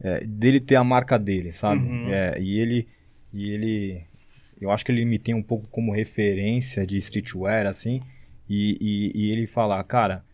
[0.00, 1.82] é, dele ter a marca dele, sabe?
[1.82, 2.08] Uhum.
[2.08, 2.88] É, e ele.
[3.32, 4.02] E ele.
[4.58, 8.00] Eu acho que ele me tem um pouco como referência de streetwear, assim.
[8.48, 10.24] E, e, e ele falar, cara.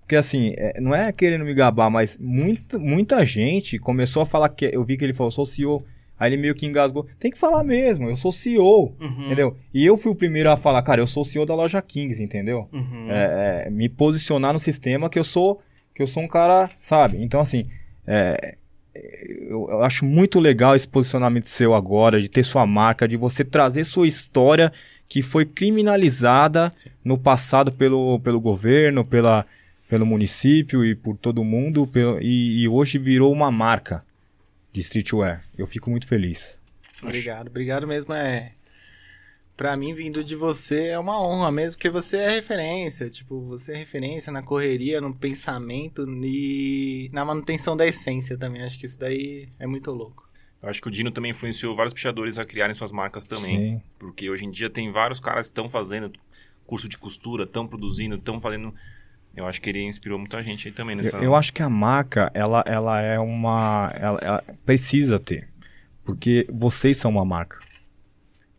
[0.00, 4.48] Porque assim, é, não é querendo me gabar, mas muita, muita gente começou a falar
[4.48, 4.68] que.
[4.72, 5.84] Eu vi que ele falou, sou CEO.
[6.18, 7.06] Aí ele meio que engasgou.
[7.18, 8.94] Tem que falar mesmo, eu sou CEO.
[9.00, 9.24] Uhum.
[9.24, 9.56] Entendeu?
[9.72, 12.68] E eu fui o primeiro a falar, cara, eu sou CEO da loja Kings, entendeu?
[12.72, 13.10] Uhum.
[13.10, 15.62] é, é, me posicionar no sistema que eu sou
[15.94, 17.22] que eu sou um cara, sabe?
[17.22, 17.68] Então assim,
[18.06, 18.56] é,
[18.94, 23.44] eu, eu acho muito legal esse posicionamento seu agora, de ter sua marca, de você
[23.44, 24.72] trazer sua história
[25.10, 26.88] que foi criminalizada Sim.
[27.04, 29.44] no passado pelo, pelo governo, pela,
[29.88, 34.04] pelo município e por todo mundo, pelo- e, e hoje virou uma marca
[34.72, 35.44] de streetwear.
[35.58, 36.58] Eu fico muito feliz.
[37.02, 38.14] Obrigado, obrigado mesmo.
[38.14, 38.52] É,
[39.56, 43.10] pra mim, vindo de você é uma honra mesmo, porque você é referência.
[43.10, 48.62] Tipo, você é referência na correria, no pensamento e na manutenção da essência também.
[48.62, 50.29] Acho que isso daí é muito louco.
[50.62, 53.56] Eu acho que o Dino também influenciou vários pichadores a criarem suas marcas também.
[53.56, 53.82] Sim.
[53.98, 56.12] Porque hoje em dia tem vários caras que estão fazendo
[56.66, 58.74] curso de costura, estão produzindo, estão fazendo.
[59.34, 61.16] Eu acho que ele inspirou muita gente aí também nessa.
[61.16, 63.90] Eu, eu acho que a marca, ela, ela é uma.
[63.94, 65.48] Ela, ela precisa ter.
[66.04, 67.58] Porque vocês são uma marca.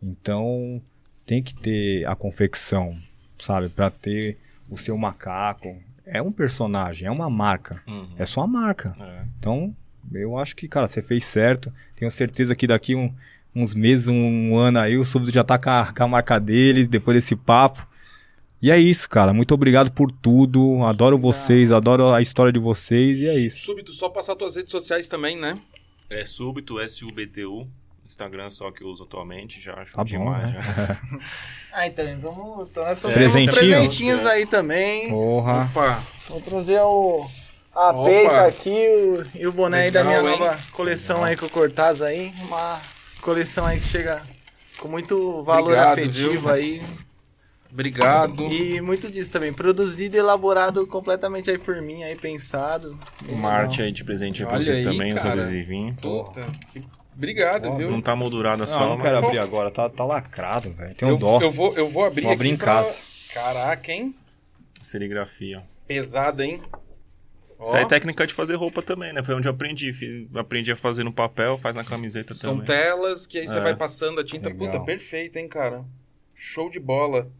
[0.02, 0.82] Então,
[1.24, 2.96] tem que ter a confecção,
[3.38, 3.68] sabe?
[3.68, 4.38] Pra ter
[4.68, 5.76] o seu macaco.
[6.04, 7.80] É um personagem, é uma marca.
[7.86, 8.14] Uhum.
[8.18, 8.94] É sua marca.
[8.98, 9.24] É.
[9.38, 9.74] Então,
[10.12, 11.72] eu acho que, cara, você fez certo.
[11.96, 13.12] Tenho certeza que daqui um-
[13.54, 16.86] uns meses, um, ano aí, o Súbito já tá com a, com a marca dele,
[16.86, 17.86] depois desse papo.
[18.60, 19.32] E é isso, cara.
[19.32, 20.84] Muito obrigado por tudo.
[20.84, 23.58] Adoro vocês, adoro a história de vocês e é isso.
[23.66, 25.56] Súbito, só passar tuas redes sociais também, né?
[26.08, 27.68] É súbito, S-U-B-T-U.
[28.04, 30.52] Instagram só que eu uso atualmente, já acho Tá bom, demais.
[30.52, 30.58] né?
[30.60, 31.18] já.
[31.74, 32.68] Ah, então, vamos.
[32.70, 33.54] Então nós estamos Presentinho?
[33.54, 35.08] presentinhos aí também.
[35.08, 35.64] Porra.
[35.64, 36.02] Opa!
[36.28, 37.26] Vou trazer o.
[37.74, 38.04] A Opa.
[38.10, 40.38] peita aqui o- e o boné aí da minha Legal, hein?
[40.40, 42.32] nova coleção aí com o Cortaz aí.
[42.46, 42.80] Uma
[43.22, 44.20] coleção aí que chega
[44.78, 46.50] com muito valor Obrigado, afetivo viu?
[46.50, 46.82] aí.
[47.72, 48.52] Obrigado.
[48.52, 49.50] E muito disso também.
[49.52, 52.98] Produzido e elaborado completamente aí por mim, aí pensado.
[53.26, 55.32] Uma arte aí de presente aí pra Olha vocês aí, também, os cara.
[55.40, 55.96] adesivinhos.
[55.98, 56.44] Puta.
[57.16, 57.90] Obrigado, viu?
[57.90, 59.70] Não tá moldurada só, não quero mas abrir agora.
[59.70, 60.94] Tá, tá lacrado, velho.
[60.94, 61.40] Tem um eu, dó.
[61.40, 62.98] eu vou, eu vou abrir Vou abrir aqui em pra- casa.
[63.32, 64.14] Caraca, hein?
[64.82, 65.62] serigrafia.
[65.86, 66.60] Pesado, hein?
[67.62, 69.22] Ó, Isso aí é técnica de fazer roupa também, né?
[69.22, 69.92] Foi onde eu aprendi.
[69.92, 72.66] Fiz- Aprendi a fazer no papel, faz na camiseta São também.
[72.66, 73.60] telas que aí você É.
[73.60, 74.48] vai passando a tinta.
[74.48, 74.70] Legal.
[74.72, 75.84] Puta, perfeito, hein, cara?
[76.34, 77.30] Show de bola.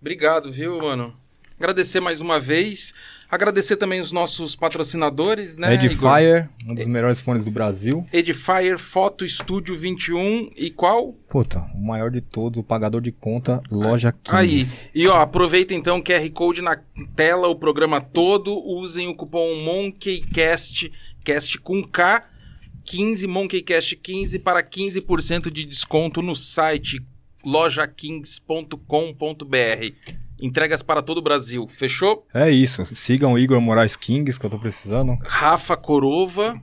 [0.00, 1.16] Obrigado, viu, mano?
[1.58, 2.94] Agradecer mais uma vez.
[3.30, 5.72] Agradecer também os nossos patrocinadores, né?
[5.72, 5.84] Igor?
[5.84, 8.04] Edifier, um dos melhores fones do Brasil.
[8.12, 11.12] Edifier, Foto Estúdio 21 e qual?
[11.28, 14.36] Puta, o maior de todos, o pagador de conta, loja 15.
[14.36, 14.66] Aí.
[14.92, 16.76] E ó, aproveita então o QR Code na
[17.14, 18.52] tela, o programa todo.
[18.66, 20.90] Usem o cupom MonkeyCast,
[21.24, 22.26] cast com K,
[22.84, 27.00] 15, MonkeyCast 15 para 15% de desconto no site
[27.44, 30.20] lojakings.com.br.
[30.40, 31.66] Entregas para todo o Brasil.
[31.76, 32.26] Fechou?
[32.32, 32.84] É isso.
[32.94, 35.16] Sigam o Igor Moraes Kings, que eu tô precisando.
[35.22, 36.60] Rafa Corova.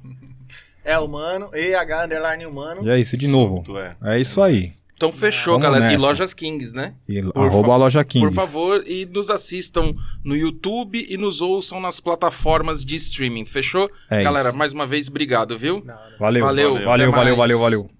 [0.84, 2.86] É humano, EH underline humano.
[2.86, 3.64] E é isso de novo.
[3.78, 4.16] É.
[4.16, 4.64] É isso aí.
[4.98, 5.86] Então fechou, Vamos galera.
[5.86, 6.02] E nessa.
[6.02, 6.96] Lojas Kings, né?
[7.08, 8.28] E Por arroba a loja Kings.
[8.28, 13.46] Por favor, e nos assistam no YouTube e nos ouçam nas plataformas de streaming.
[13.46, 13.88] Fechou?
[14.10, 14.58] É galera, isso.
[14.58, 15.84] mais uma vez, obrigado, viu?
[15.86, 16.18] Não, não.
[16.18, 17.97] Valeu, Valeu, valeu, valeu, valeu, valeu, valeu.